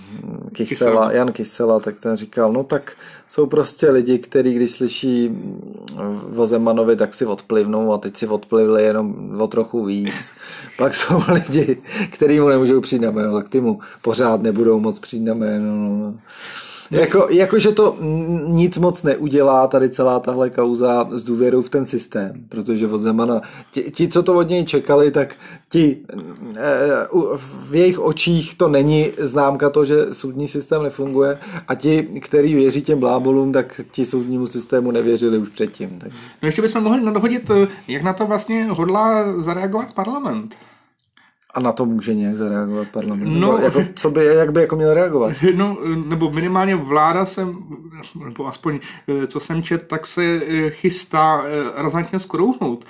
[0.52, 1.12] Kysela, Kysela.
[1.12, 2.92] Jan Kysela, tak ten říkal, no tak
[3.28, 8.26] jsou prostě lidi, kteří když slyší mm, o Zemanovi, tak si odplivnou a teď si
[8.26, 10.14] odplivli jenom o trochu víc.
[10.78, 14.98] Pak jsou lidi, kteří mu nemůžou přijít na jméno, tak ty mu pořád nebudou moc
[14.98, 15.72] přijít na jméno.
[15.72, 16.14] No.
[16.90, 17.96] Jako, jako, že to
[18.46, 23.40] nic moc neudělá tady celá tahle kauza s důvěrou v ten systém, protože od Zemana,
[23.70, 25.34] ti, ti co to od něj čekali, tak
[25.68, 25.96] ti
[26.56, 26.66] eh,
[27.38, 32.82] v jejich očích to není známka to, že soudní systém nefunguje a ti, který věří
[32.82, 35.98] těm blábolům, tak ti soudnímu systému nevěřili už předtím.
[35.98, 36.10] Tak.
[36.42, 40.54] No ještě bychom mohli dohodit, eh, jak na to vlastně hodlá zareagovat parlament.
[41.56, 43.40] A na to může nějak zareagovat parlament?
[43.40, 45.32] No, nebo jako, co by, jak by jako měl reagovat?
[45.54, 45.76] No,
[46.06, 47.46] nebo minimálně vláda se,
[48.24, 48.80] nebo aspoň
[49.26, 51.44] co jsem čet, tak se chystá
[51.76, 52.84] razantně skrouhnout.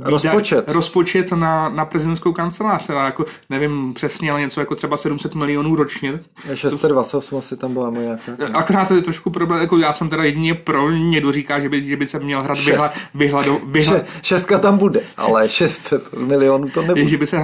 [0.00, 0.72] Rozpočet.
[0.72, 5.76] Rozpočet na, na prezidentskou kancelář, teda jako, nevím přesně, ale něco jako třeba 700 milionů
[5.76, 6.20] ročně.
[6.54, 8.18] 628 asi tam byla moje.
[8.54, 11.82] Akorát to je trošku problém, jako já jsem teda jedině pro, někdo říká, že by,
[11.82, 14.00] že by se měl hrát vyhla, vyhla, vyhla.
[14.22, 17.06] Šestka tam bude, ale 600 milionů to nebude.
[17.06, 17.38] Že by se,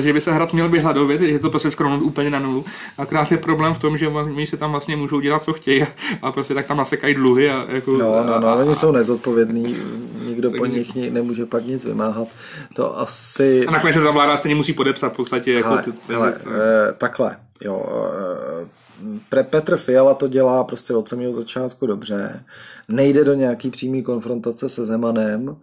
[0.00, 2.64] že by se hrad měl vyhladovit, že to prostě skrounout úplně na nulu.
[2.98, 5.86] Akorát je problém v tom, že oni si tam vlastně můžou dělat, co chtějí
[6.22, 7.50] a prostě tak tam nasekají dluhy.
[7.50, 9.76] A jako, no, no, no, a, oni jsou nezodpovědní,
[10.26, 12.28] nikdo po nich nemůže pak nic vymáhat.
[12.74, 13.66] To asi...
[13.66, 15.52] A nakonec ta vláda stejně musí podepsat v podstatě.
[15.52, 17.86] Jako hele, ty, hele, ty, eh, takhle, jo.
[18.62, 18.66] Eh,
[19.28, 22.44] pre Petr Fiala to dělá prostě od samého začátku dobře.
[22.88, 25.56] Nejde do nějaký přímý konfrontace se Zemanem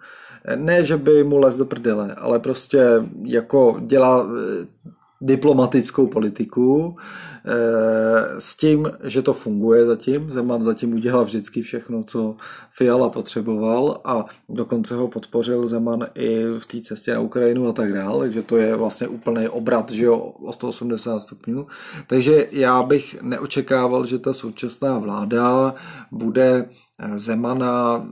[0.55, 2.83] ne, že by mu les do prdele, ale prostě
[3.23, 4.65] jako dělá eh,
[5.21, 6.95] diplomatickou politiku
[7.45, 10.31] eh, s tím, že to funguje zatím.
[10.31, 12.35] Zeman zatím udělal vždycky všechno, co
[12.71, 17.93] Fiala potřeboval a dokonce ho podpořil Zeman i v té cestě na Ukrajinu a tak
[17.93, 21.67] dále, takže to je vlastně úplný obrat, že jo, o 180 stupňů.
[22.07, 25.75] Takže já bych neočekával, že ta současná vláda
[26.11, 26.69] bude
[27.15, 28.07] Zemana,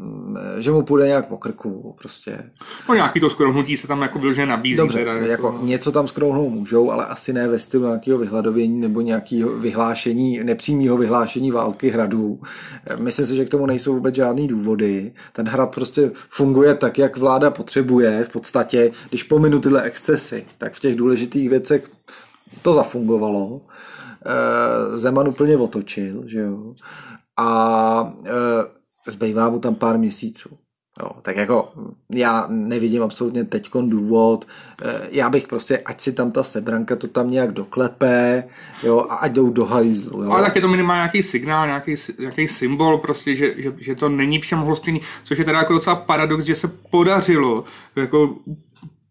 [0.57, 2.43] že mu půjde nějak po krku, prostě.
[2.89, 4.77] No nějaký to skrouhnutí se tam jako že nabízí.
[4.77, 5.27] Dobře, teda, jako...
[5.27, 10.43] jako něco tam skrouhnout můžou, ale asi ne ve stylu nějakého vyhladovění nebo nějakého vyhlášení,
[10.43, 12.41] nepřímého vyhlášení války hradů.
[12.99, 15.13] Myslím si, že k tomu nejsou vůbec žádný důvody.
[15.33, 20.73] Ten hrad prostě funguje tak, jak vláda potřebuje v podstatě, když pominu tyhle excesy, tak
[20.73, 21.89] v těch důležitých věcech
[22.61, 23.61] to zafungovalo.
[24.25, 26.73] Eh, Zeman úplně otočil, že jo.
[27.39, 30.49] A eh, zbývá mu tam pár měsíců.
[31.03, 31.71] Jo, tak jako
[32.13, 34.47] já nevidím absolutně teď důvod,
[34.81, 38.43] eh, já bych prostě, ať si tam ta sebranka to tam nějak doklepe,
[38.83, 40.23] jo, a ať jdou do hajzlu.
[40.23, 40.31] Jo.
[40.31, 44.09] Ale tak je to minimálně nějaký signál, nějaký, nějaký symbol prostě, že, že, že to
[44.09, 47.63] není všem hostinný, což je teda jako docela paradox, že se podařilo
[47.95, 48.35] jako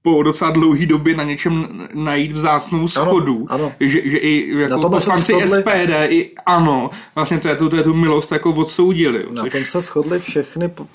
[0.08, 3.46] po docela dlouhé době na něčem najít vzácnou schodu.
[3.50, 3.72] Ano, ano.
[3.80, 7.94] Že, že i jako poslanci SPD, i ano, vlastně to je tu, to je tu
[7.94, 9.26] milost jako odsoudili.
[9.30, 10.86] Na tom se shodly všechny eh,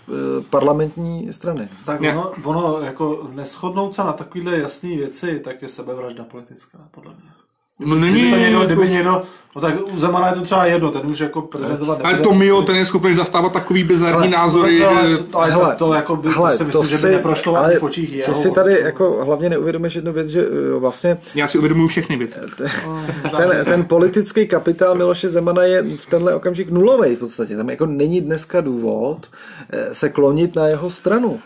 [0.49, 1.69] parlamentní strany.
[1.85, 7.11] Tak ono, ono, jako neschodnout se na takovéhle jasné věci, tak je sebevražda politická, podle
[7.11, 7.42] mě.
[7.79, 8.19] No není...
[8.19, 9.23] Kdyby, to někdo, kdyby někdo,
[9.55, 12.61] no tak u Zemana je to třeba jedno, ten už jako prezentovat Ale to Mio,
[12.61, 16.15] ten je schopný zastávat takový bizarní názory, no, ale, to, ale hele, to, to, jako
[16.15, 18.33] by, hele, to si myslím, to že by neprošlo ale v očích jeho.
[18.33, 20.45] Ty si tady jako hlavně neuvědomíš jednu věc, že
[20.79, 21.17] vlastně...
[21.35, 22.39] Já si uvědomuji všechny věci.
[23.37, 27.55] Ten, ten politický kapitál Miloše Zemana je v tenhle okamžik nulový v podstatě.
[27.57, 29.27] Tam jako není dneska důvod
[29.69, 31.39] eh, se klonit na jeho stranu.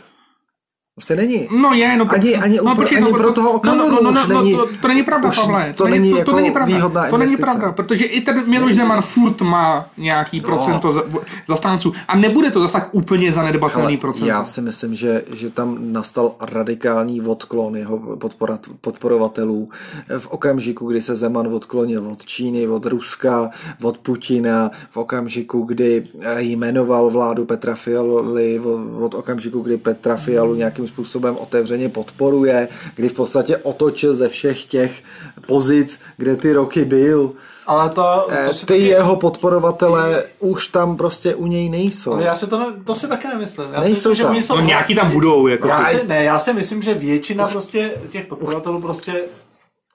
[0.97, 1.47] Prostě není.
[1.61, 4.27] No je, no, ani, ani, no, počkej, ani no, pro toho Okamuru no, no, no,
[4.27, 5.73] no, není, to, to není pravda, Pavle.
[5.75, 6.75] To, to není, to, to, to není pravda.
[6.75, 10.45] výhodná To není pravda, protože i ten Miloš Zeman furt má nějaký no.
[10.45, 11.03] procento
[11.47, 14.27] zastánců a nebude to zase tak úplně zanedbatelný procent.
[14.27, 19.69] Já si myslím, že, že tam nastal radikální odklon jeho podporat, podporovatelů
[20.17, 23.49] v okamžiku, kdy se Zeman odklonil od Číny, od Ruska,
[23.81, 28.59] od Putina, v okamžiku, kdy jmenoval vládu Petra Fialy,
[28.99, 34.65] od okamžiku, kdy Petra Fialu nějakým způsobem otevřeně podporuje, kdy v podstatě otočil ze všech
[34.65, 35.03] těch
[35.47, 37.31] pozic, kde ty roky byl.
[37.67, 38.87] Ale to, to ty taky...
[38.87, 42.13] jeho podporovatele už tam prostě u něj nejsou.
[42.13, 43.67] Ale já si to, ne, to si také nemyslím.
[43.73, 44.55] Já nejsou si myslím, že jsou...
[44.55, 45.47] No nějaký tam budou.
[45.47, 47.51] Jako já si, ne, já si myslím, že většina už...
[47.51, 49.13] prostě těch podporovatelů prostě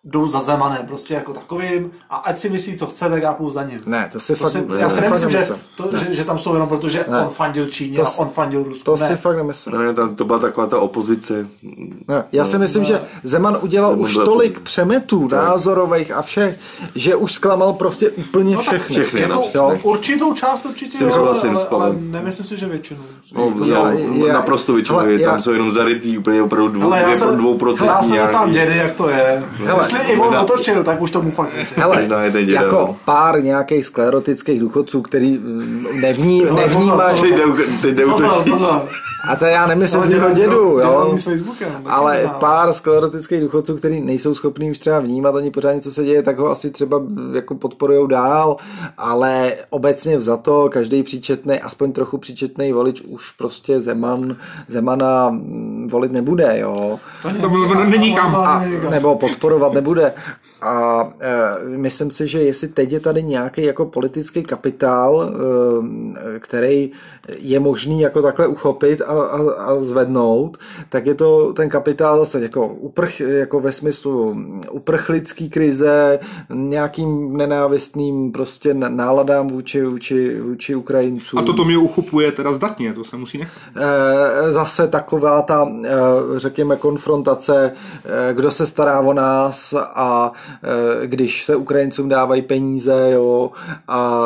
[0.04, 3.50] jdou za Zemanem, prostě jako takovým a ať si myslí, co chce, tak já půjdu
[3.50, 3.80] za ním.
[3.86, 4.52] Ne, to si to fakt...
[4.52, 7.20] Si, já si nemyslím, že, to, že, že, tam jsou jenom protože ne.
[7.20, 8.84] on fandil Číně to, a on fandil Rusku.
[8.84, 9.08] To ne.
[9.08, 9.78] si fakt nemyslím.
[9.78, 11.46] Ne, to, to byla taková ta opozice.
[12.08, 12.88] Ne, já si myslím, ne.
[12.88, 14.64] že Zeman udělal Zeman už tolik opozice.
[14.64, 15.48] přemetů tak.
[15.48, 16.58] názorových a všech,
[16.94, 18.94] že už zklamal prostě úplně no, všechny.
[18.94, 23.00] všechny jako, no, určitou část určitě, jo, ale, ale, ale, nemyslím si, že většinu.
[23.34, 23.92] No, já,
[24.26, 27.86] já, naprosto většinu, tam jsou jenom zarytý úplně opravdu dvou, dvou, dvou procent.
[27.86, 29.42] Já se tam dědy, jak to je.
[29.92, 34.60] Jestli i on otočil skončil, tak už tomu fakt Hele, no, jako pár nějakých sklerotických
[34.60, 37.20] důchodců, který mm, nevní, nevnímají...
[38.10, 38.88] Pozor, pozor.
[39.28, 41.16] A to já nemyslím tvýho dědu, jo.
[41.86, 46.22] Ale pár sklerotických důchodců, kteří nejsou schopní už třeba vnímat ani pořádně, co se děje,
[46.22, 47.02] tak ho asi třeba
[47.34, 48.56] jako podporují dál,
[48.98, 54.36] ale obecně vzato každý příčetný, aspoň trochu příčetný volič už prostě Zeman,
[54.68, 55.38] Zemana
[55.86, 57.00] volit nebude, jo.
[57.22, 57.30] To
[57.84, 58.36] není kam.
[58.36, 60.12] A, nebo podporovat nebude.
[60.62, 65.32] A e, myslím si, že jestli teď je tady nějaký jako politický kapitál,
[66.36, 66.90] e, který
[67.38, 70.58] je možný jako takhle uchopit a, a, a zvednout,
[70.88, 74.36] tak je to ten kapitál zase jako, uprch, jako ve smyslu
[74.70, 76.18] uprchlický krize,
[76.54, 81.38] nějakým nenávistným prostě náladám vůči, vůči, vůči Ukrajincům.
[81.38, 83.62] A toto mě uchopuje teda zdatně, to se musí nechat.
[83.76, 85.90] E, zase taková ta, e,
[86.36, 87.72] řekněme, konfrontace,
[88.04, 90.32] e, kdo se stará o nás a
[91.04, 93.50] když se Ukrajincům dávají peníze jo,
[93.88, 94.22] a,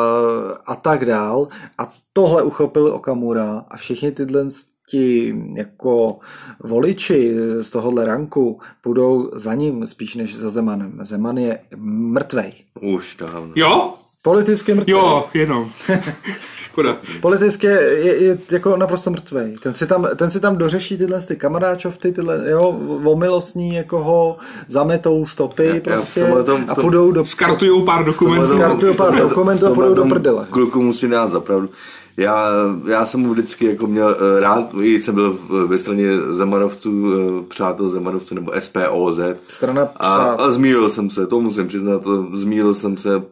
[0.65, 1.47] a tak dál.
[1.77, 4.45] A tohle uchopil Okamura a všichni tyhle
[4.89, 6.19] ti jako
[6.63, 10.99] voliči z tohohle ranku půjdou za ním spíš než za Zemanem.
[11.03, 12.53] Zeman je mrtvej.
[12.81, 13.51] Už dávno.
[13.55, 13.93] Jo?
[14.21, 14.95] Politicky mrtvej.
[14.95, 15.71] Jo, jenom.
[16.77, 16.97] Škoda.
[17.21, 19.55] Politicky je, je, jako naprosto mrtvý.
[19.59, 24.37] Ten si tam, ten si tam dořeší tyhle ty kamaráčovty, tyhle, jo, omilostní, jako ho
[24.67, 27.25] zametou stopy já, prostě já tom, a půjdou do...
[27.25, 28.47] Skartujou pár dokumentů.
[28.47, 30.47] Skartujou pár dokumentů a půjdou do prdele.
[30.49, 31.69] Kluku musí dát zapravdu.
[32.17, 32.49] Já,
[32.87, 37.43] já jsem mu vždycky jako měl uh, rád, i jsem byl ve straně Zemanovců, uh,
[37.47, 39.19] přátel Zemanovců nebo SPOZ.
[39.47, 42.01] Strana a, a zmílil jsem se, to musím přiznat,
[42.33, 43.23] zmílil jsem se.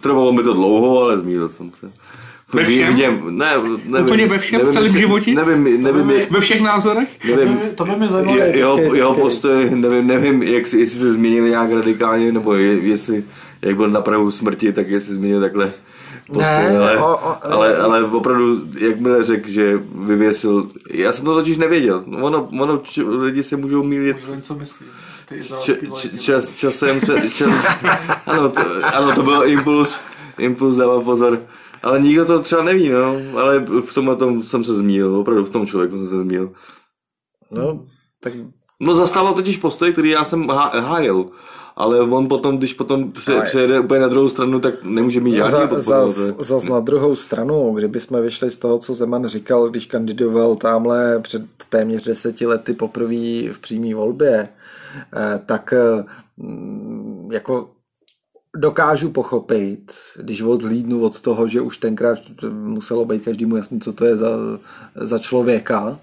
[0.00, 1.90] Trvalo mi to dlouho, ale zmílil jsem se.
[2.52, 2.96] Ve všem?
[2.96, 3.50] Něm, ne,
[3.84, 5.34] nevím, Úplně ve všem, nevím, v celém životě?
[5.34, 7.08] Nevím, nevím, nevím ve všech názorech?
[7.28, 8.38] Nevím, to by mi zajímalo.
[8.38, 13.24] Jeho, jeho postoj, nevím, nevím jak, jestli se změnil nějak radikálně, nebo je, jestli,
[13.62, 15.72] jak byl na prahu smrti, tak jestli změnil takhle
[16.26, 21.24] postoj, ne, ale, o, o, ale, ale opravdu, jak mi řekl, že vyvěsil, já jsem
[21.24, 24.16] to totiž nevěděl, ono, ono č, lidi se můžou mílit.
[24.28, 24.86] Můžu co myslí.
[25.60, 27.48] Č, č, čas, časem se, čas,
[28.26, 28.60] ano, to,
[28.94, 30.00] ano, to byl impuls,
[30.38, 31.42] impuls dával pozor,
[31.82, 33.16] ale nikdo to třeba neví, no.
[33.36, 36.52] Ale v tom tom jsem se zmíl, opravdu v tom člověku jsem se zmíl.
[37.50, 37.86] No,
[38.20, 38.32] tak...
[38.80, 41.26] No zastával totiž postoj, který já jsem hájil.
[41.76, 43.44] Ale on potom, když potom se ale...
[43.44, 46.10] přejede úplně na druhou stranu, tak nemůže mít žádný za, podporu.
[46.10, 51.20] Zas, zas na druhou stranu, kdybychom vyšli z toho, co Zeman říkal, když kandidoval tamhle
[51.20, 54.48] před téměř deseti lety poprvé v přímé volbě,
[55.16, 55.74] eh, tak
[56.36, 57.70] mm, jako
[58.56, 62.18] dokážu pochopit, když odhlídnu od toho, že už tenkrát
[62.52, 64.28] muselo být každému jasný, co to je za,
[64.94, 65.98] za člověka,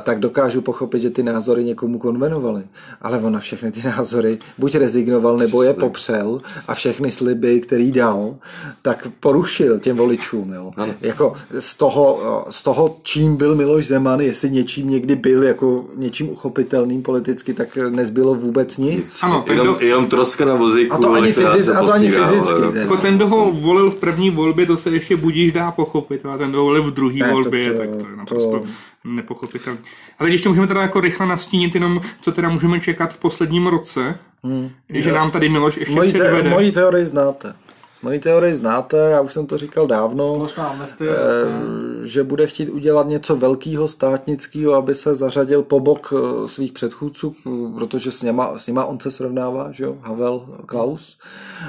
[0.00, 2.62] tak dokážu pochopit, že ty názory někomu konvenovaly.
[3.02, 7.92] Ale on na všechny ty názory buď rezignoval, nebo je popřel a všechny sliby, který
[7.92, 8.34] dal,
[8.82, 10.52] tak porušil těm voličům.
[10.52, 10.72] Jo.
[11.00, 16.30] Jako z toho, z toho, čím byl Miloš Zeman, jestli něčím někdy byl jako něčím
[16.30, 19.18] uchopitelným politicky, tak nezbylo vůbec nic.
[19.22, 19.78] Ano, jenom, do...
[19.80, 20.94] jenom troska na vozíku.
[20.94, 22.62] A to ani, fyzic, a to ani fyzicky.
[22.74, 26.38] Jako ten, kdo ho volil v první volbě, to se ještě budíš dá pochopit, a
[26.38, 28.50] ten, kdo volil v druhé volbě, to, to, tak to je naprosto...
[28.50, 28.64] To
[29.04, 29.78] nepochopitelný.
[30.18, 33.66] Ale když to můžeme teda jako rychle nastínit jenom, co teda můžeme čekat v posledním
[33.66, 34.70] roce, hmm.
[34.88, 36.42] že nám tady Miloš ještě moji předvede.
[36.42, 37.54] Te, moji teorii znáte.
[38.02, 43.06] Moji teorii znáte, já už jsem to říkal dávno, amnestie, eh, že bude chtít udělat
[43.06, 47.36] něco velkého státnického, aby se zařadil po bok eh, svých předchůdců,
[47.74, 51.18] protože s něma, s něma on se srovnává, že jo, Havel, Klaus,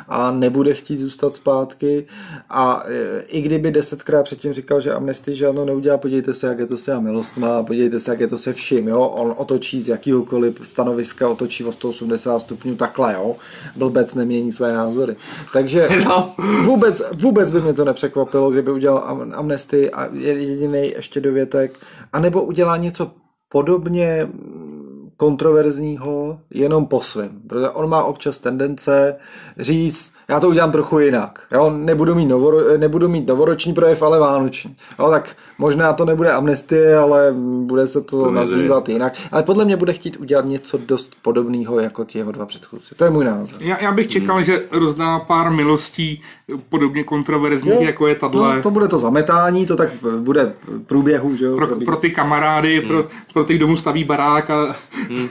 [0.07, 2.07] a nebude chtít zůstat zpátky.
[2.49, 6.65] A eh, i kdyby desetkrát předtím říkal, že amnestii žádnou neudělá, podívejte se, jak je
[6.65, 9.89] to s těma milostma, podívejte se, jak je to se vším, jo, on otočí z
[9.89, 13.36] jakýhokoliv stanoviska, otočí o 180 stupňů takhle, jo,
[13.75, 15.15] blbec nemění své názory.
[15.53, 16.31] Takže no.
[16.63, 21.80] vůbec, vůbec by mě to nepřekvapilo, kdyby udělal amnestii a jediný ještě dovětek,
[22.13, 23.11] anebo udělá něco
[23.49, 24.28] podobně
[25.17, 27.41] kontroverzního jenom po svém.
[27.47, 29.15] Protože on má občas tendence
[29.57, 31.39] říct, já to udělám trochu jinak.
[31.51, 31.73] Jo?
[31.78, 34.76] Nebudu, mít novoro, nebudu mít novoroční projev, ale vánoční.
[34.99, 35.09] Jo?
[35.09, 39.13] Tak možná to nebude amnestie, ale bude se to, to nazývat jinak.
[39.32, 42.95] Ale podle mě bude chtít udělat něco dost podobného jako ti jeho dva předchůdci.
[42.95, 43.59] To je můj názor.
[43.59, 44.45] Já, já bych čekal, hmm.
[44.45, 46.21] že rozdá pár milostí
[46.69, 48.43] podobně kontroverzních, jo, jako je tato.
[48.45, 50.53] No, to bude to zametání, to tak bude
[50.86, 51.36] průběhu.
[51.36, 51.55] Že jo?
[51.55, 52.88] Pro, pro ty kamarády, hmm.
[52.88, 54.76] pro, pro ty, kdo mu staví barák a,
[55.09, 55.28] hmm.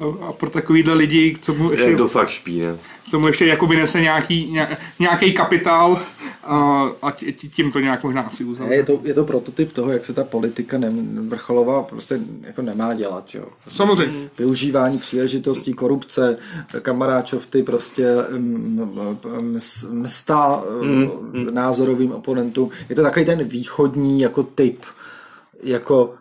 [0.00, 1.86] a, a pro takovýhle lidi, co mu ještě...
[1.86, 2.76] Je to fakt špíne
[3.10, 4.58] co mu ještě jako vynese nějaký,
[4.98, 6.02] nějaký kapitál
[6.44, 7.10] a, a
[7.54, 8.74] tím to nějak možná asi uzavře.
[8.74, 10.92] Je to, je to prototyp toho, jak se ta politika ne,
[11.28, 13.34] vrcholová prostě jako nemá dělat.
[13.34, 13.44] Jo.
[13.68, 14.30] Samozřejmě.
[14.38, 16.38] Využívání příležitostí, korupce,
[16.82, 18.14] kamaráčovty, prostě
[19.90, 21.54] msta mm, mm.
[21.54, 22.70] názorovým oponentům.
[22.88, 24.84] Je to takový ten východní jako typ
[25.62, 26.14] jako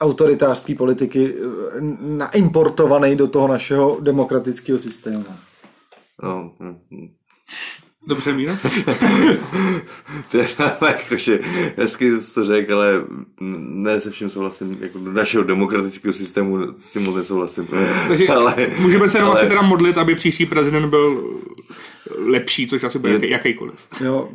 [0.00, 5.24] autoritářský politiky eh, naimportovaný do toho našeho demokratického systému.
[6.22, 7.08] No, hm.
[8.06, 8.52] Dobře, Míro?
[10.30, 10.48] to je
[10.86, 11.40] jakože,
[11.76, 13.04] hezky jsi to řekl, ale
[13.40, 17.68] ne se vším souhlasím, jako do našeho demokratického systému s tím moc nesouhlasím.
[18.08, 19.32] Takže ale, můžeme se ale...
[19.32, 21.34] asi teda modlit, aby příští prezident byl
[22.18, 23.74] lepší, což asi bude je, jakýkoliv.
[24.00, 24.28] Jo.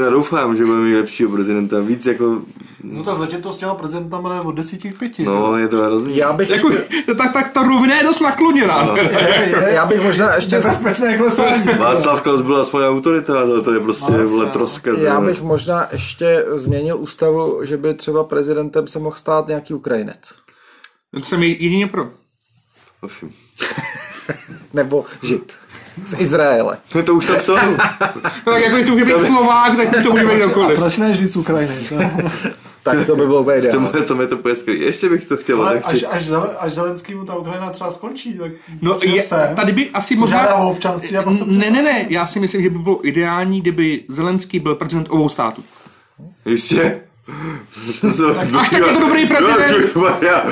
[0.00, 1.80] Já doufám, že bude mít lepšího prezidenta.
[1.80, 2.42] Víc jako...
[2.84, 5.18] No tak zatím to s těma prezidentama je od 10 k 5.
[5.18, 6.16] No, je to hrozný.
[6.16, 7.14] Já bych jako, ještě...
[7.14, 8.84] tak, tak ta rovina je dost nakloněná.
[8.84, 8.96] No.
[9.66, 10.60] Já bych možná ještě...
[10.60, 11.64] Bezpečné klesání.
[11.78, 14.90] Václav Klaus byl aspoň autorita, to, to je prostě vole troska.
[14.98, 20.18] Já bych možná ještě změnil ústavu, že by třeba prezidentem se mohl stát nějaký Ukrajinec.
[21.14, 22.10] To jsem jedině pro.
[23.02, 23.30] Ovšem.
[24.74, 25.52] Nebo Žid.
[26.06, 26.78] Z Izraele.
[26.94, 27.56] No to už tam jsou.
[27.56, 27.76] no,
[28.52, 30.78] tak jako to může být Slovák, tak to může být kdokoliv.
[30.78, 31.74] A proč ne říct Ukrajiny?
[32.82, 33.88] tak to by bylo úplně ideální.
[33.88, 34.84] To, to, to, to skvělé.
[34.84, 35.62] Ještě bych to chtěl.
[35.62, 36.28] Ale až, až,
[36.58, 40.54] až Zelenskýmu ta Ukrajina třeba skončí, tak no, je, se, tady by asi možná...
[40.54, 44.58] občanství a prostě Ne, ne, ne, já si myslím, že by bylo ideální, kdyby Zelenský
[44.58, 45.64] byl prezident obou států.
[46.46, 47.00] Jistě.
[48.60, 49.90] Až tak je to dobrý prezident.
[50.20, 50.44] Já,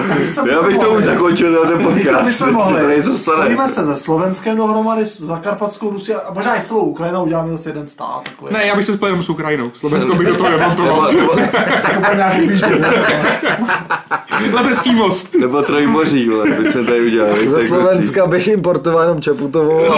[0.50, 2.24] já bych to už zakončil za ten podcast.
[2.24, 3.02] My jsme mohli.
[3.02, 7.68] Spojíme se ze Slovenskem dohromady, za Karpatskou Rusí a možná i celou Ukrajinou uděláme zase
[7.68, 8.20] jeden stát.
[8.22, 8.52] Takový.
[8.52, 9.70] Ne, já bych se spojil s Ukrajinou.
[9.74, 11.10] Slovensko bych do toho nemontoval.
[14.52, 15.34] Letecký most.
[15.34, 17.50] Nebo trojmoří, vole, by jsme tady udělali.
[17.50, 19.84] Ze Slovenska bych importoval jenom Čaputovou.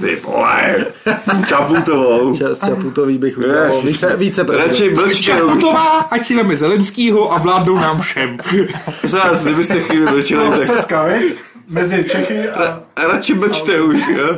[0.00, 0.86] Ty vole,
[1.48, 2.34] Čaputovou.
[2.34, 5.22] Z Čaputový bych udělal více, více Radši mlčte.
[5.22, 8.36] Čaputová, ať si veme Zelenskýho a vládnou nám všem.
[9.04, 10.92] Zás, kdybyste chvíli mlčeli, tak...
[11.68, 12.80] Mezi Čechy a...
[12.96, 14.36] Radši mlčte už, jo?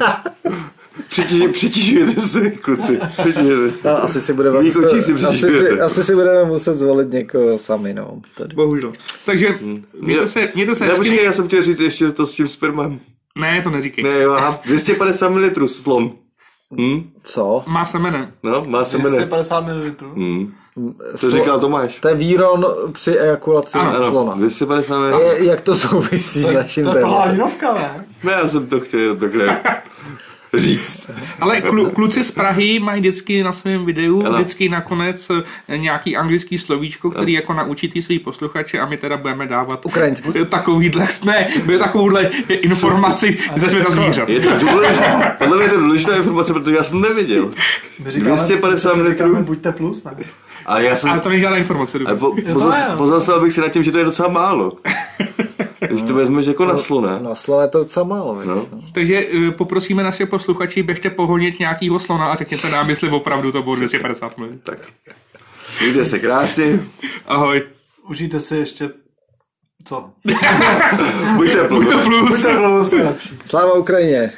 [1.08, 2.98] Přitíž, přitížujete se, kluci.
[3.18, 3.88] Přitížujete se.
[3.88, 7.94] No, asi si budeme muset, si asi, si, asi si budeme muset zvolit někoho sami,
[7.94, 8.20] no.
[8.34, 8.54] Tady.
[8.54, 8.92] Bohužel.
[9.26, 9.84] Takže hmm.
[10.00, 13.00] mějte se, mějte se ne, počkej, já jsem chtěl říct ještě to s tím spermem.
[13.38, 14.04] Ne, to neříkej.
[14.04, 16.12] Ne, jo, aha, 250 ml slon.
[16.78, 17.10] Hmm?
[17.22, 17.64] Co?
[17.66, 18.32] Má semene.
[18.42, 19.10] No, má semene.
[19.10, 19.94] 250 ml.
[20.14, 20.52] Hmm.
[21.16, 21.98] Co říkal Tomáš?
[22.00, 24.34] To je výron při ejakulaci ano, slona.
[24.34, 25.20] 250 ml.
[25.36, 27.02] Jak to souvisí s naším tématem?
[27.02, 28.06] To je plná ne?
[28.24, 29.60] Ne, já jsem to chtěl takhle
[30.54, 31.10] říct.
[31.40, 34.34] Ale klu, kluci z Prahy mají vždycky na svém videu ano.
[34.34, 35.30] vždycky nakonec
[35.68, 37.42] eh, nějaký anglický slovíčko, který ano.
[37.42, 40.44] jako naučí ty svý posluchače a my teda budeme dávat Ukrajinsky.
[40.48, 44.28] takovýhle, ne, bude takovouhle informaci ze světa zvířat.
[44.28, 47.50] Je to důležité, podle mě je to důležitá informace, protože já jsem neviděl.
[48.04, 49.42] My říkáme, 250 litrů.
[49.42, 50.16] Buďte plus, ne?
[50.66, 51.10] A já jsem...
[51.10, 51.98] Ale to není žádná informace.
[52.18, 52.36] Po,
[52.96, 54.72] pozastal bych si nad tím, že to je docela málo.
[55.90, 57.18] Když to vezmeš jako na slona.
[57.18, 58.44] Na slona je to docela málo.
[58.44, 58.66] No.
[58.92, 63.62] Takže uh, poprosíme naše posluchači, běžte pohonit nějakýho slona a řekněte nám, jestli opravdu to
[63.62, 64.60] bylo 250 minut.
[64.62, 64.78] Tak.
[65.80, 66.80] Mějte se krásně.
[67.26, 67.62] Ahoj.
[68.08, 68.90] Užijte si ještě
[69.84, 70.10] co?
[71.36, 71.84] Buďte plus.
[71.84, 72.28] Buďte plus.
[72.28, 72.94] Buďte plus,
[73.44, 74.32] Sláva Ukrajině.